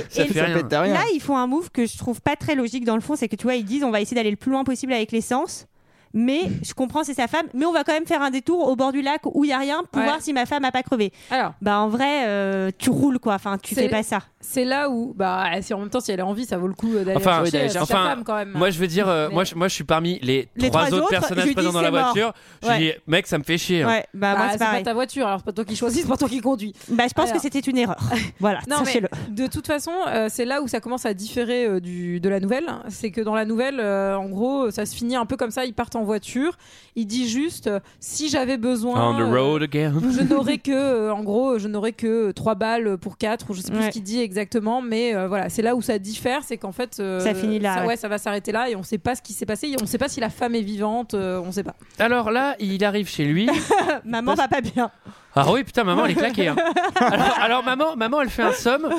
[0.10, 0.58] Ça et fait rien.
[0.58, 0.94] pète à rien.
[0.96, 3.30] Là, ils font un move que je trouve pas très logique dans le fond, c'est
[3.30, 5.68] que tu vois, ils disent on va essayer d'aller le plus loin possible avec l'essence.
[6.14, 7.46] Mais je comprends, c'est sa femme.
[7.54, 9.54] Mais on va quand même faire un détour au bord du lac où il y
[9.54, 10.08] a rien pour Ouais.
[10.08, 11.12] voir si ma femme a pas crevé.
[11.30, 13.36] Alors, Bah en vrai, euh, tu roules quoi.
[13.36, 14.20] Enfin, tu fais pas ça.
[14.40, 16.74] c'est là où, bah, si en même temps, si elle a envie, ça vaut le
[16.74, 18.52] coup d'aller Enfin, chercher oui, sa enfin, femme quand même.
[18.56, 20.86] Moi, je veux dire, euh, Mais- moi, je, moi, je suis parmi les, Les trois,
[20.88, 22.06] trois autres personnages présents dans la mort.
[22.14, 22.34] voiture.
[22.64, 22.78] Je Ouais.
[22.80, 23.84] dis, mec, ça me fait chier.
[23.84, 23.88] hein.
[23.88, 26.18] Ouais, bah, Bah, c'est pas ta voiture, alors c'est pas toi qui choisis, c'est pas
[26.18, 26.74] toi qui conduis.
[26.90, 27.36] Bah je pense Alors.
[27.38, 27.98] que c'était une erreur.
[28.40, 29.10] voilà, Non, mais sachez-le.
[29.30, 32.40] de toute façon, euh, c'est là où ça commence à différer euh, du, de la
[32.40, 32.66] nouvelle.
[32.90, 35.66] C'est que dans la nouvelle, euh, en gros, ça se finit un peu comme ça.
[35.66, 36.58] Ils partent en voiture.
[36.96, 39.12] Il dit juste euh, si j'avais besoin.
[39.12, 39.94] On the euh, road again.
[40.12, 43.62] je n'aurais que, euh, en gros, je n'aurais que 3 balles pour 4 ou je
[43.62, 43.86] sais plus Ouais.
[43.88, 46.98] ce qu'il dit exactement, mais euh, voilà, c'est là où ça diffère, c'est qu'en fait,
[47.00, 47.88] euh, Ça finit là, ça, ouais.
[47.88, 49.98] ouais, ça va s'arrêter là et on sait pas ce qui s'est passé, on sait
[49.98, 51.76] pas si la femme est vivante, euh, on sait pas.
[52.00, 53.50] Alors là, il arrive chez lui.
[54.06, 54.92] Maman va pas bien.
[55.36, 56.48] Ah oui, putain, maman, elle est claquée.
[56.50, 56.56] hein.
[56.96, 58.90] Alors, alors, maman, maman, elle fait un somme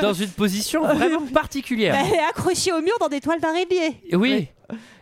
[0.00, 1.94] dans une position vraiment particulière.
[1.98, 4.00] Elle est accrochée au mur dans des toiles d'araignée.
[4.12, 4.48] Oui.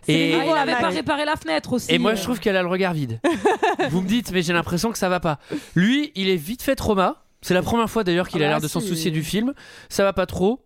[0.09, 1.93] Et, Ah, il avait pas réparé la fenêtre aussi.
[1.95, 2.17] et moi, euh.
[2.17, 3.21] je trouve qu'elle a le regard vide.
[3.91, 5.39] Vous me dites, mais j'ai l'impression que ça va pas.
[5.77, 7.23] Lui, il est vite fait trauma.
[7.43, 8.89] C'est la première fois d'ailleurs qu'il Ah a bah l'air de s'en si.
[8.89, 9.55] soucier du film.
[9.89, 10.65] Ça va pas trop.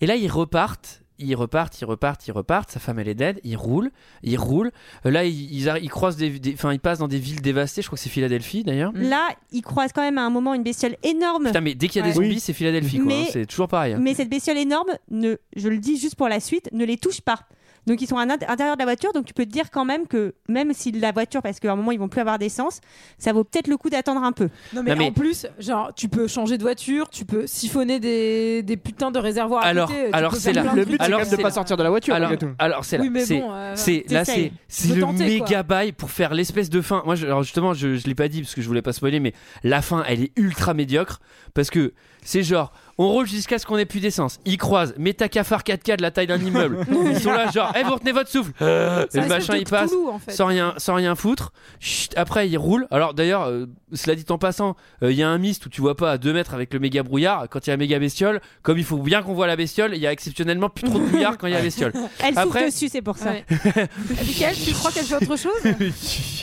[0.00, 1.02] Et là, ils repartent.
[1.18, 2.70] Ils repartent, ils repartent, ils repartent.
[2.70, 3.40] Sa femme, elle est dead.
[3.44, 3.90] Ils roulent,
[4.22, 4.70] ils roulent.
[5.06, 7.80] Euh, Là, ils, ils, arri- ils croisent des, des- ils passent dans des villes dévastées.
[7.82, 8.92] Je crois que c'est Philadelphie d'ailleurs.
[8.94, 11.46] Là, ils croisent quand même à un moment une bestiole énorme.
[11.46, 12.40] Putain, mais dès qu'il y a des zombies, Oui.
[12.40, 13.06] c'est Philadelphie, quoi.
[13.06, 13.30] Mais- hein.
[13.32, 13.94] C'est toujours pareil.
[13.94, 13.98] hein.
[14.00, 17.20] Mais cette bestiole énorme, ne, je le dis juste pour la suite, ne les touche
[17.20, 17.40] pas.
[17.86, 20.06] Donc ils sont à l'intérieur de la voiture, donc tu peux te dire quand même
[20.06, 22.80] que même si la voiture, parce qu'à un moment ils vont plus avoir d'essence,
[23.18, 24.48] ça vaut peut-être le coup d'attendre un peu.
[24.74, 28.00] Non mais, Non, mais- en plus, genre, tu peux changer de voiture, tu peux siphonner
[28.00, 30.08] des, des putains de réservoirs à Alors, côté.
[30.12, 30.64] alors c'est là.
[30.74, 32.14] Le but, c'est Alors, même de c'est pas sortir de la voiture.
[32.14, 33.04] Alors, alors c'est là.
[33.04, 36.68] Oui, c'est, bon, euh, c'est là, c'est, c'est le tenter, méga bail pour faire l'espèce
[36.70, 37.02] de fin.
[37.04, 39.20] Moi, je- alors justement, je, je l'ai pas dit parce que je voulais pas spoiler,
[39.20, 39.32] mais
[39.62, 41.20] la fin, elle est ultra médiocre
[41.54, 41.92] parce que
[42.24, 44.38] c'est genre, on roule jusqu'à ce qu'on ait plus d'essence.
[44.46, 46.86] Ils croisent, mais ta cafard 4K de la taille d'un immeuble.
[47.10, 48.52] Ils sont là, genre, eh, vous retenez votre souffle.
[48.58, 49.90] C'est Et un le machin, il passe.
[49.90, 50.30] Cthulhu, en fait.
[50.32, 51.52] Sans rien, sans rien foutre.
[51.78, 52.86] Chut, après, il roule.
[52.90, 55.80] Alors, d'ailleurs, euh, cela dit en passant, euh, il y a un mist où tu
[55.82, 57.48] vois pas à 2 mets avec le méga brouillard.
[57.50, 59.94] Quand il y a la méga bestiole, comme il faut bien qu'on voit la bestiole,
[59.94, 61.92] il y a exceptionnellement plus trop de brouillard quand il y a la bestiole.
[62.20, 63.30] Elle souffle Après- dessus, c'est pour ça.
[63.32, 63.44] Ouais.
[64.08, 65.96] Michael, tu crois qu'elle fait autre chose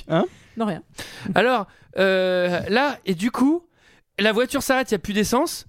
[0.09, 0.25] Hein
[0.57, 0.83] Non, rien.
[1.33, 1.65] Alors,
[1.97, 3.63] euh, là, et du coup,
[4.19, 5.65] la voiture s'arrête, il n'y a plus d'essence.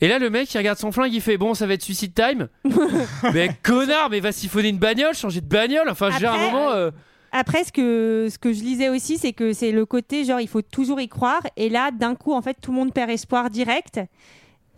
[0.00, 2.12] Et là, le mec, il regarde son flingue, il fait Bon, ça va être suicide
[2.14, 2.48] time.
[3.32, 5.88] mais connard, mais va siphonner une bagnole, changer de bagnole.
[5.88, 6.70] Enfin, à un Après- moment.
[6.72, 6.90] euh,
[7.32, 10.48] Après, ce que, ce que je lisais aussi, c'est que c'est le côté genre il
[10.48, 11.40] faut toujours y croire.
[11.56, 14.00] Et là, d'un coup, en fait, tout le monde perd espoir direct.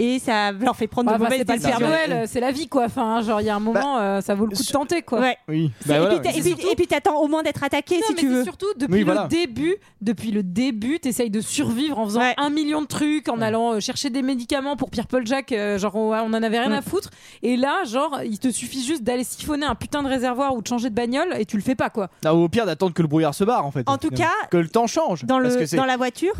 [0.01, 1.89] Et ça leur fait prendre de bah, mauvaises c'est pas le Père décisions.
[1.89, 2.85] Noël, euh, c'est la vie quoi.
[2.85, 5.19] Enfin, genre, il y a un moment, euh, ça vaut le coup de tenter quoi.
[5.21, 5.37] Ouais.
[5.49, 5.73] Oui.
[5.81, 8.33] C'est- Bah, et, voilà, puis, t'attends au moins d'être attaqué Non, si mais tu c'est
[8.35, 8.45] veux.
[8.45, 12.35] surtout depuis Oui, le début, depuis le début, t'essayes de survivre en faisant Ouais.
[12.37, 15.79] un million de trucs, en allant euh, chercher des médicaments pour Pierre Paul Jacques, euh,
[15.79, 17.11] genre on, en avait rien à foutre.
[17.43, 20.67] Et là, genre, il te suffit juste d'aller siphonner un putain de réservoir ou de
[20.69, 22.09] changer de bagnole et tu le fais pas quoi.
[22.25, 23.89] Non, au pire d'attendre que le brouillard se barre en fait.
[23.89, 25.25] En tout cas, que le temps change.
[25.67, 26.35] C'est- dans la voiture,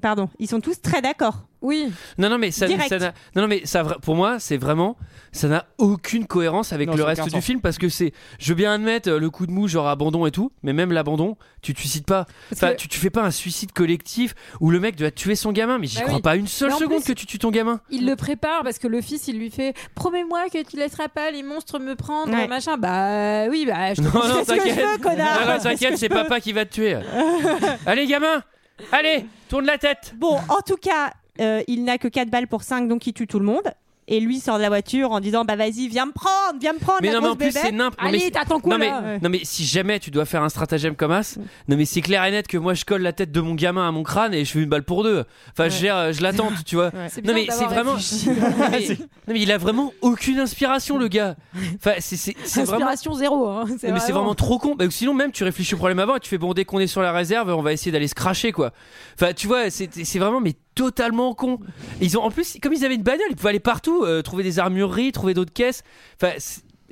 [0.00, 1.44] pardon, ils sont tous très d'accord.
[1.62, 1.92] Oui.
[2.18, 2.88] Non, non, mais ça, Direct.
[2.88, 4.96] ça n'a- non, non, mais ça, vra- pour moi, c'est vraiment,
[5.32, 7.44] ça n'a aucune cohérence avec Non, le ça reste aucun du sens.
[7.44, 10.26] film parce que c'est, je veux bien admettre euh, le coup de mou, genre abandon
[10.26, 12.24] et tout, mais même l'abandon, tu te suicides pas.
[12.50, 15.36] Parce Enfin, que- tu, tu fais pas un suicide collectif où le mec doit tuer
[15.36, 16.22] son gamin, mais j'y Bah crois oui.
[16.22, 17.80] pas une seule Mais en seconde plus- que tu tues ton gamin.
[17.90, 21.30] Il le prépare parce que le fils, il lui fait Promets-moi que tu laisseras pas
[21.30, 22.48] les monstres me prendre, Ouais.
[22.48, 22.76] machin.
[22.76, 24.86] Bah oui, bah je te Non, non, fais ce que je t'inquiète.
[24.86, 25.40] veux, connard.
[25.46, 26.96] Non, non, que t'inquiète, c'est papa qui va te tuer.
[27.86, 28.42] Allez, gamin
[28.90, 32.62] Allez, tourne la tête Bon, en tout cas, euh, il n'a que 4 balles pour
[32.62, 33.72] 5, donc il tue tout le monde.
[34.08, 36.80] Et lui sort de la voiture en disant Bah vas-y, viens me prendre, viens me
[36.80, 39.18] prendre, Mais la non, mais en plus, c'est n'importe Allez, t'attends quoi non mais, là
[39.22, 42.24] non mais si jamais tu dois faire un stratagème comme As, non mais c'est clair
[42.24, 44.44] et net que moi je colle la tête de mon gamin à mon crâne et
[44.44, 45.22] je fais une balle pour deux.
[45.52, 46.90] Enfin je, gère, je l'attends, tu vois.
[47.08, 47.94] C'est Non mais c'est vraiment.
[48.26, 48.96] non, mais, non,
[49.28, 51.36] mais il a vraiment aucune inspiration le gars.
[51.76, 52.88] Enfin c'est c'est c'est vraiment.
[52.88, 53.46] Inspiration zéro.
[53.46, 53.66] Hein.
[53.68, 54.74] Non, mais c'est vraiment trop con.
[54.74, 56.88] Bah, sinon même tu réfléchis au problème avant et tu fais bon dès qu'on est
[56.88, 58.72] sur la réserve on va essayer d'aller se cracher quoi.
[59.14, 61.58] Enfin tu vois c'est c'est vraiment mais totalement con.
[62.00, 64.42] Ils ont en plus comme ils avaient une bagnole ils pouvaient aller partout euh, trouver
[64.42, 65.82] des armureries trouver d'autres caisses.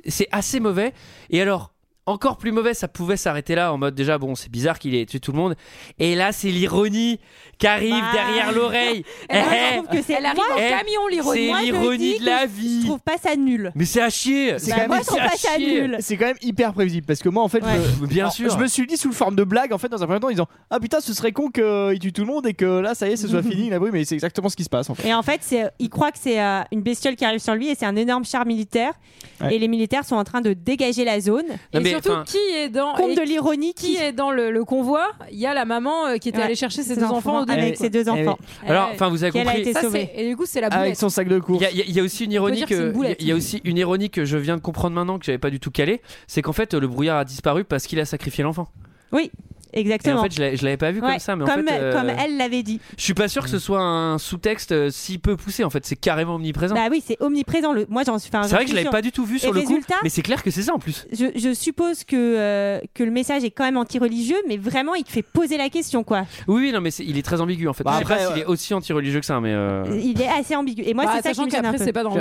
[0.07, 0.93] C'est assez mauvais.
[1.29, 1.73] Et alors
[2.07, 5.05] encore plus mauvais, ça pouvait s'arrêter là en mode déjà bon c'est bizarre qu'il ait
[5.05, 5.55] tué tout le monde
[5.99, 7.19] et là c'est l'ironie
[7.61, 8.11] qui arrive Bah.
[8.13, 9.05] derrière l'oreille.
[9.29, 11.39] Elle, Eh, je trouve que c'est Elle arrive en Eh, camion, l'ironie.
[11.41, 12.83] c'est Moi, je l'ironie de la Je vie.
[12.85, 13.71] trouve pas ça nul.
[13.75, 14.55] Mais c'est à chier.
[14.57, 15.81] C'est Bah, quand même- moi, je trouve c'est à pas ça chier.
[15.83, 15.97] nul.
[16.01, 17.69] C'est quand même hyper prévisible parce que moi en fait Ouais.
[18.01, 18.49] je- Bien alors, sûr.
[18.51, 20.31] je me suis dit sous forme de blague en fait dans un premier temps en
[20.31, 23.07] disant ah putain ce serait con qu'il tue tout le monde et que là ça
[23.07, 24.95] y est ce soit fini la bruit mais c'est exactement ce qui se passe en
[24.95, 25.07] fait.
[25.07, 27.69] Et en fait, c'est, il croit que c'est euh, une bestiole qui arrive sur lui
[27.69, 28.93] et c'est un énorme char militaire.
[29.39, 29.55] Ouais.
[29.55, 31.43] Et les militaires sont en train de dégager la zone.
[31.73, 34.63] Non, Et mais, surtout, qui est dans Compte de l'ironie qui est dans le, le
[34.65, 36.43] convoi Il y a la maman euh, qui était Ouais.
[36.45, 37.43] allée chercher ses deux enfants.
[37.59, 37.85] Avec quoi.
[37.85, 38.39] ses deux Eh enfants.
[38.67, 39.73] Alors, enfin, vous avez compris.
[39.73, 39.81] Ça,
[40.15, 40.97] et du coup, c'est la Avec boulette.
[40.97, 41.61] son sac de Il course.
[41.61, 43.35] y, a- il y a- il y a aussi une ironie que il y a
[43.35, 46.01] aussi une ironie que je viens de comprendre maintenant que j'avais pas du tout calé,
[46.27, 48.67] c'est qu'en fait le brouillard a disparu parce qu'il a sacrifié l'enfant.
[49.11, 49.31] Oui,
[49.73, 50.19] Et exactement.
[50.19, 52.09] en fait je l'avais- pas vu Ouais, comme ça, mais en comme, fait euh, comme
[52.09, 52.79] elle l'avait dit.
[52.97, 55.63] je suis pas sûr que ce soit un sous-texte euh, si peu poussé.
[55.63, 56.75] En fait, c'est carrément omniprésent.
[56.75, 57.73] Bah oui, c'est omniprésent.
[57.73, 57.85] Le...
[57.89, 58.29] Moi, j'en suis.
[58.31, 60.09] c'est vrai que je l'avais pas du tout vu Et sur le résultat, coup, mais
[60.09, 61.05] c'est clair que c'est ça en plus.
[61.11, 65.03] je, je suppose que, euh, que le message est quand même anti-religieux, mais vraiment, il
[65.03, 66.21] te fait poser la question, quoi.
[66.47, 67.83] Oui, oui, non, mais il est très ambigu en fait.
[67.83, 70.55] Bah après, pas s'il euh, est aussi anti-religieux que ça, mais euh, Il est assez
[70.55, 70.83] ambigu.
[70.85, 71.77] Et moi, Bah, c'est ça qui me gêne un peu.
[71.77, 72.15] c'est pas dans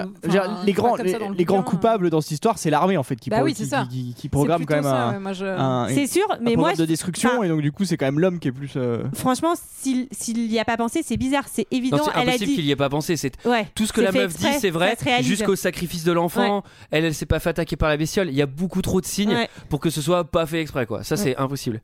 [0.65, 3.43] les grands, les, les grands coupables dans cette histoire, c'est l'armée en fait qui, Bah
[4.31, 8.07] programme quand même C'est sûr, mais moi, de destruction et donc du coup c'est quand
[8.07, 8.73] même l'homme qui est plus.
[8.77, 11.45] euh, franchement, s'il s'il y a pas pensé, c'est bizarre.
[11.51, 11.99] C'est non, évident.
[12.05, 13.17] c'est Elle a impossible qu'il y ait pas pensé.
[13.17, 16.63] C'est Ouais, tout ce que la meuf exprès, dit, c'est vrai, jusqu'au sacrifice de l'enfant.
[16.91, 18.29] Elle, elle s'est pas fait attaquer par la bestiole.
[18.29, 19.49] Il y a beaucoup trop de signes Ouais.
[19.69, 21.03] pour que ce soit pas fait exprès, quoi.
[21.05, 21.81] Ça, c'est impossible.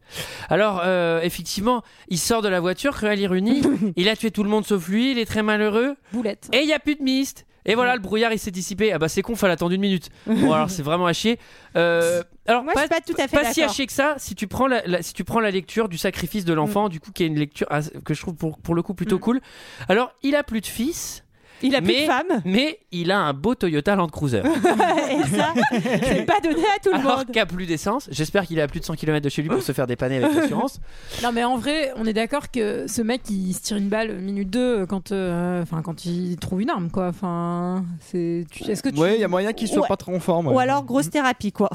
[0.48, 3.62] Alors, euh, effectivement, il sort de la voiture, cruelle ironie.
[3.96, 5.12] il a tué tout le monde sauf lui.
[5.12, 5.96] Il est très malheureux.
[6.12, 6.48] Boulette.
[6.52, 7.46] Et il y a plus de mist.
[7.68, 8.92] Et voilà, le brouillard il s'est dissipé.
[8.92, 10.08] Ah bah c'est con, fallait attendre une minute.
[10.26, 11.38] Bon alors c'est vraiment à chier.
[11.76, 14.14] Euh, alors Moi, je suis pas tout à fait pas si chier que ça.
[14.18, 17.00] Si tu prends la, la- si tu prends la lecture du sacrifice de l'enfant, du
[17.00, 19.40] coup qui est une lecture as- que je trouve pour, pour le coup plutôt cool.
[19.88, 21.22] Alors il a plus de fils.
[21.62, 22.42] Il a plus de femme.
[22.44, 24.42] mais il a un beau Toyota Land Cruiser.
[25.10, 25.54] Et ça,
[26.02, 27.26] c'est pas donné à tout le Alors monde.
[27.28, 29.48] qu'il a plus d'essence, j'espère qu'il est à plus de 100 km de chez lui
[29.48, 30.80] pour se faire dépanner avec l'assurance.
[31.22, 34.18] Non mais en vrai, on est d'accord que ce mec il se tire une balle
[34.18, 37.08] minute 2 quand euh, enfin quand il trouve une arme quoi.
[37.08, 39.88] Enfin, c'est tu- est-ce que tu Ouais, il y a moyen qu'il soit Ouais.
[39.88, 40.48] pas trop en forme.
[40.48, 40.54] ouais.
[40.54, 41.70] Ou alors grosse thérapie, quoi.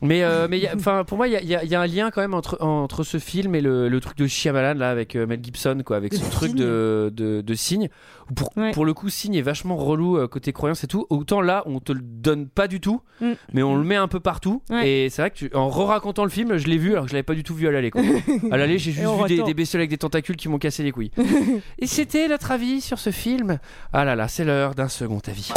[0.00, 2.34] Mais, euh, mais enfin, pour moi, il y y y a un lien quand même
[2.34, 5.82] entre, entre ce film et le, le truc de Shyamalan là avec euh, Mel Gibson,
[5.84, 6.58] quoi, avec ce truc Signe.
[6.60, 7.88] de, de, de signe.
[8.36, 8.72] Pour, Ouais.
[8.72, 11.06] pour le coup, signe est vachement relou euh, côté croyance et tout.
[11.10, 13.32] Autant là, on te le donne pas du tout, Mm.
[13.52, 14.62] mais on le met un peu partout.
[14.70, 14.88] Ouais.
[14.88, 17.14] Et c'est vrai que tu- en re-racontant le film, je l'ai vu alors que je
[17.14, 17.90] l'avais pas du tout vu à l'aller.
[18.52, 20.92] à l'aller, j'ai juste vu des, des bestioles avec des tentacules qui m'ont cassé les
[20.92, 21.10] couilles.
[21.80, 23.58] et c'était notre avis sur ce film.
[23.92, 25.50] Ah là là, c'est l'heure d'un second avis.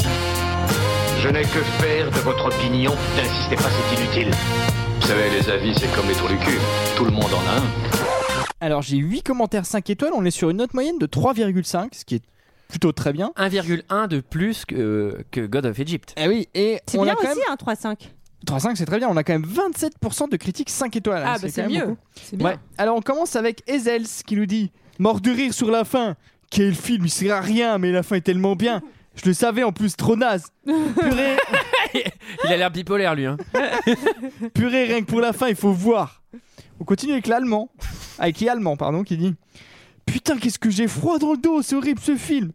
[1.21, 2.91] Je n'ai que faire de votre opinion.
[3.15, 4.31] N'insistez pas, c'est inutile.
[4.99, 6.57] Vous savez, les avis, c'est comme les trous du cul.
[6.95, 7.63] Tout le monde en a un.
[8.59, 12.05] Alors j'ai 8 commentaires 5 étoiles, on est sur une note moyenne de 3,5, ce
[12.05, 12.21] qui est
[12.67, 13.31] plutôt très bien.
[13.37, 16.13] 1,1 de plus que, que God of Egypt.
[16.17, 18.09] Eh oui, et C'est on bien a quand aussi, même hein, 3-5.
[18.45, 21.23] 3,5 c'est très bien, on a quand même 27% de critiques 5 étoiles.
[21.23, 21.97] hein, Ah bah c'est mieux.
[22.33, 22.45] bien.
[22.45, 22.55] Ouais.
[22.77, 26.15] Alors on commence avec Ezels qui nous dit Mort de rire sur la fin.
[26.51, 28.81] Quel film, il sert à rien, mais la fin est tellement bien.
[29.15, 30.47] Je le savais en plus, trop naze.
[30.65, 31.37] Purée,
[32.45, 33.25] Il a l'air bipolaire lui.
[33.25, 33.37] Hein.
[34.53, 36.21] purée, rien que pour la fin, il faut voir.
[36.79, 37.69] On continue avec l'allemand.
[38.19, 39.35] Avec l'allemand, pardon, qui dit
[40.05, 42.51] Putain, qu'est-ce que j'ai froid dans le dos, c'est horrible ce film.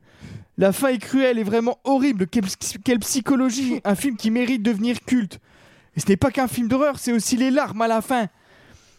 [0.59, 2.27] La fin est cruelle et vraiment horrible.
[2.27, 2.47] Quelle,
[2.85, 3.81] quelle psychologie.
[3.85, 5.39] Un film qui mérite de devenir culte.
[5.97, 8.29] Et ce n'est pas qu'un film d'horreur, c'est aussi les larmes à la fin.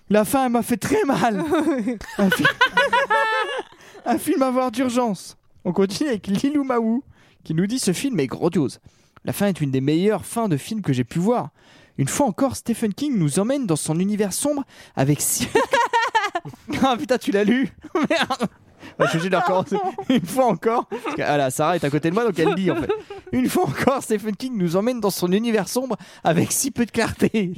[0.10, 1.44] La fin elle m'a fait très mal.
[2.18, 2.50] un, film...
[4.06, 5.38] un film à voir d'urgence.
[5.66, 7.04] On continue avec Lilou Maou
[7.48, 8.82] qui nous dit ce film est grandiose.
[9.24, 11.52] La fin est une des meilleures fins de film que j'ai pu voir.
[11.98, 14.66] Une fois encore, Stephen King nous emmène dans son univers sombre
[14.98, 15.48] avec si.
[16.84, 17.70] ah putain, tu l'as lu
[18.10, 18.50] Merde
[19.00, 19.78] Je suis obligé de le recommencer.
[20.10, 20.88] Une fois encore.
[20.88, 22.92] Parce que, ah là, Sarah est à côté de moi, donc elle lit en fait.
[23.32, 25.96] Une fois encore, Stephen King nous emmène dans son univers sombre
[26.26, 27.54] avec si peu de clarté.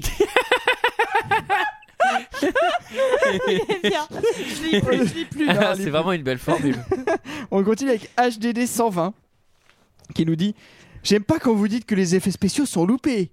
[5.47, 6.77] Ah, c'est vraiment une belle formule.
[7.51, 9.15] On continue avec HDD 120
[10.13, 10.55] qui nous dit
[11.03, 13.31] J'aime pas quand vous dites que les effets spéciaux sont loupés.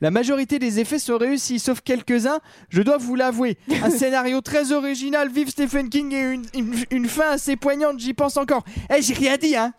[0.00, 2.40] La majorité des effets sont réussis, sauf quelques-uns,
[2.70, 3.56] je dois vous l'avouer.
[3.82, 8.12] Un scénario très original, vive Stephen King et une, une- une fin assez poignante, j'y
[8.14, 8.64] pense encore.
[8.92, 9.72] Eh, j'ai rien dit, hein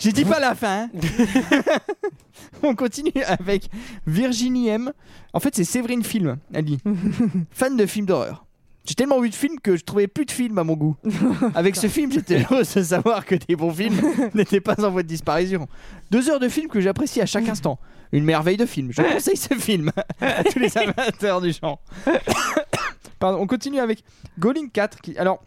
[0.00, 0.90] J'ai dit pas la fin, hein
[2.64, 3.68] On continue avec
[4.06, 4.92] Virginie M.
[5.32, 6.78] En fait, c'est Séverine Film, elle dit.
[7.50, 8.44] Fan de films d'horreur.
[8.84, 10.96] J'ai tellement vu de films que je trouvais plus de films à mon goût.
[11.54, 14.00] Avec ce film, j'étais heureux de savoir que des bons films
[14.34, 15.68] n'étaient pas en voie de disparition.
[16.10, 17.78] Deux heures de film que j'apprécie à chaque instant.
[18.10, 18.90] Une merveille de film.
[18.92, 21.80] Je conseille ce film à tous les amateurs du genre.
[23.18, 24.02] Pardon, on continue avec
[24.38, 25.16] Golin 4 qui.
[25.16, 25.42] Alors.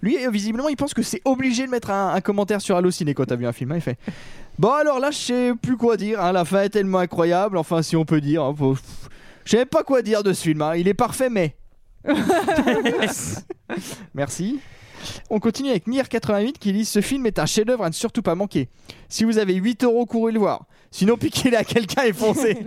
[0.00, 3.12] Lui, euh, visiblement, il pense que c'est obligé de mettre un, un commentaire sur Allociné
[3.12, 3.72] quand t'as vu un film.
[3.72, 3.76] hein.
[3.76, 3.98] Il fait
[4.58, 6.20] Bon, alors là, je sais plus quoi dire.
[6.22, 6.32] hein.
[6.32, 7.56] La fin est tellement incroyable.
[7.58, 8.42] Enfin, si on peut dire.
[8.42, 8.54] hein.
[8.56, 8.76] Faut-
[9.44, 10.62] Je sais pas quoi dire de ce film.
[10.62, 10.76] hein.
[10.76, 11.56] Il est parfait, mais.
[14.14, 14.60] Merci.
[15.30, 18.34] On continue avec Nier88 qui dit Ce film est un chef-d'œuvre à ne surtout pas
[18.34, 18.68] manquer.
[19.08, 20.66] Si vous avez 8 euros, courez le voir.
[20.90, 22.58] Sinon, piquez-les à quelqu'un et foncez.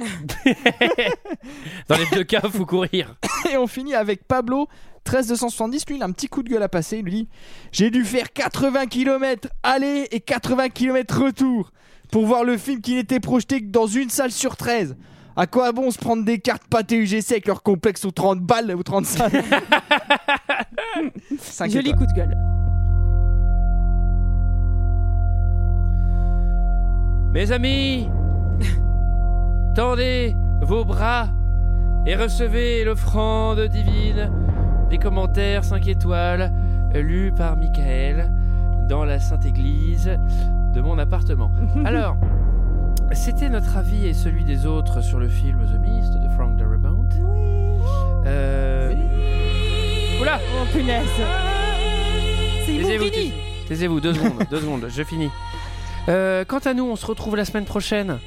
[1.89, 3.15] Dans les deux cas, faut courir.
[3.51, 4.67] Et on finit avec Pablo
[5.03, 5.85] 13270.
[5.87, 6.99] Lui, il a un petit coup de gueule à passer.
[6.99, 7.27] Il lui dit
[7.71, 11.71] J'ai dû faire 80 km aller et 80 km retour
[12.11, 14.95] pour voir le film qui n'était projeté que dans une salle sur 13.
[15.35, 18.75] À quoi bon se prendre des cartes pâté UGC avec leur complexe aux 30 balles
[18.75, 19.33] ou 35
[21.39, 22.37] Cinq Joli coup de gueule.
[27.33, 28.07] Mes amis,
[29.75, 31.29] tendez vos bras
[32.05, 34.31] et recevez l'offrande divine
[34.91, 36.53] des commentaires 5 étoiles
[36.93, 38.31] lus par Michael
[38.87, 40.11] dans la Sainte Église
[40.75, 41.51] de mon appartement.
[41.85, 42.17] Alors,
[43.15, 47.07] c'était notre avis et celui des autres sur le film The Mist de Frank Darabont.
[48.25, 48.93] Euh...
[50.21, 51.05] Oula Oh punaise.
[52.65, 53.05] C'est Taisez-vous,
[53.67, 55.29] taisez-vous, deux secondes, deux secondes, je finis.
[56.09, 58.19] Euh, quant à nous, on se retrouve la semaine prochaine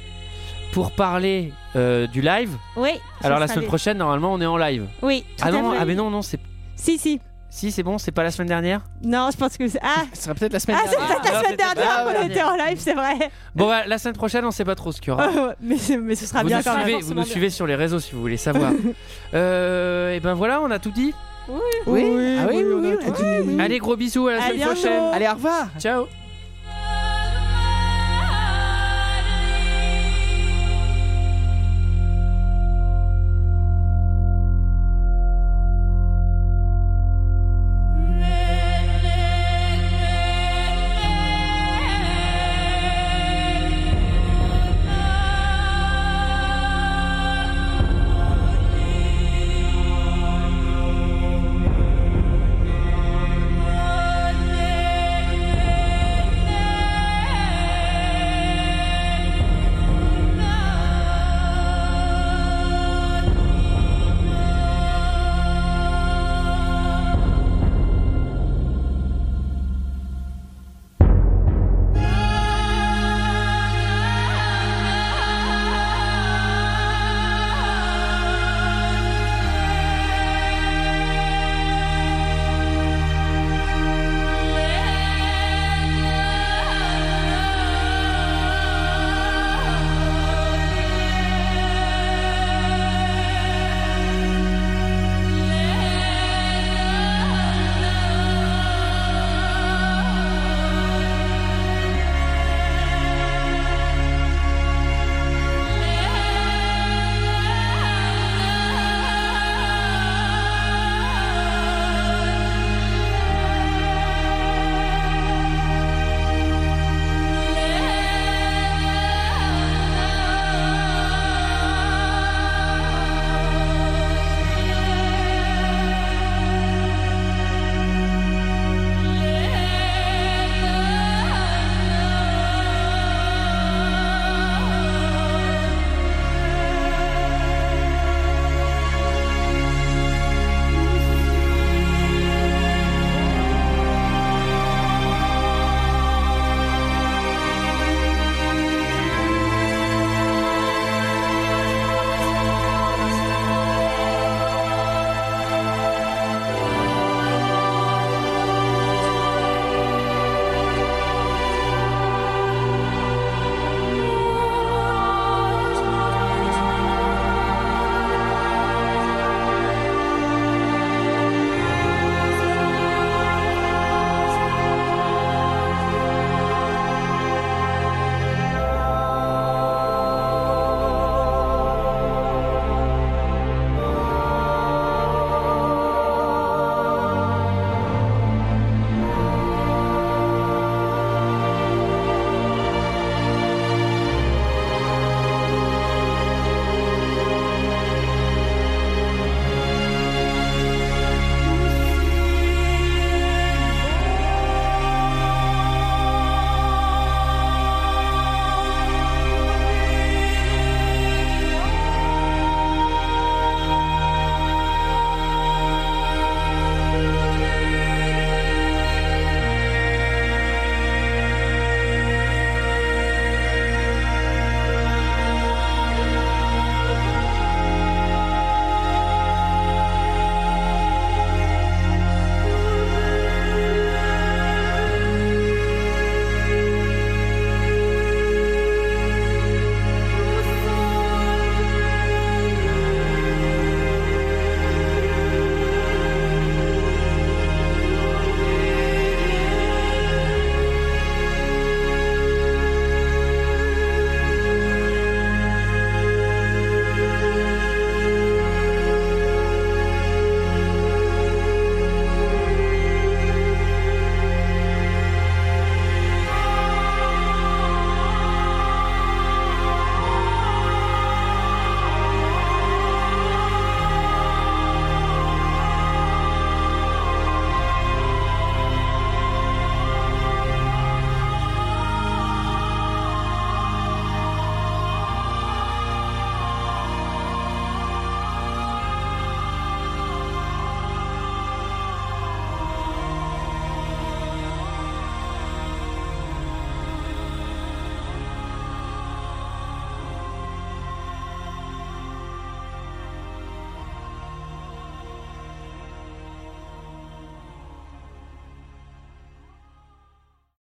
[0.71, 2.55] pour parler euh, du live.
[2.75, 2.91] Oui.
[3.23, 4.85] Alors la semaine prochaine, normalement, on est en live.
[5.01, 5.25] Oui.
[5.41, 6.39] Ah tout à non, ah mais non, non, c'est.
[6.75, 7.19] Si, si.
[7.49, 8.81] Si, c'est bon, c'est pas la semaine dernière.
[9.03, 9.79] Non, je pense que c'est.
[9.81, 11.07] Ah Ce sera peut-être la semaine Ah, c'est dernière.
[11.21, 13.31] peut-être la Ah, semaine peut-être dernière la qu'on était en live, c'est vrai.
[13.55, 15.29] Bon, bah, la semaine prochaine, on sait pas trop ce qu'il y aura.
[15.61, 17.01] mais, c'est- mais ce sera vous bien nous, quand suivez, même.
[17.01, 18.71] vous nous suivez sur les réseaux si vous voulez savoir.
[19.33, 21.13] euh, et ben voilà, on a tout dit.
[21.49, 22.03] Oui, ah oui,
[22.57, 23.61] oui, oui, on a tout dit.
[23.61, 24.73] Allez, gros bisous à la À semaine bientôt.
[24.73, 25.03] prochaine.
[25.13, 25.67] Allez, au revoir.
[25.79, 26.05] Ciao.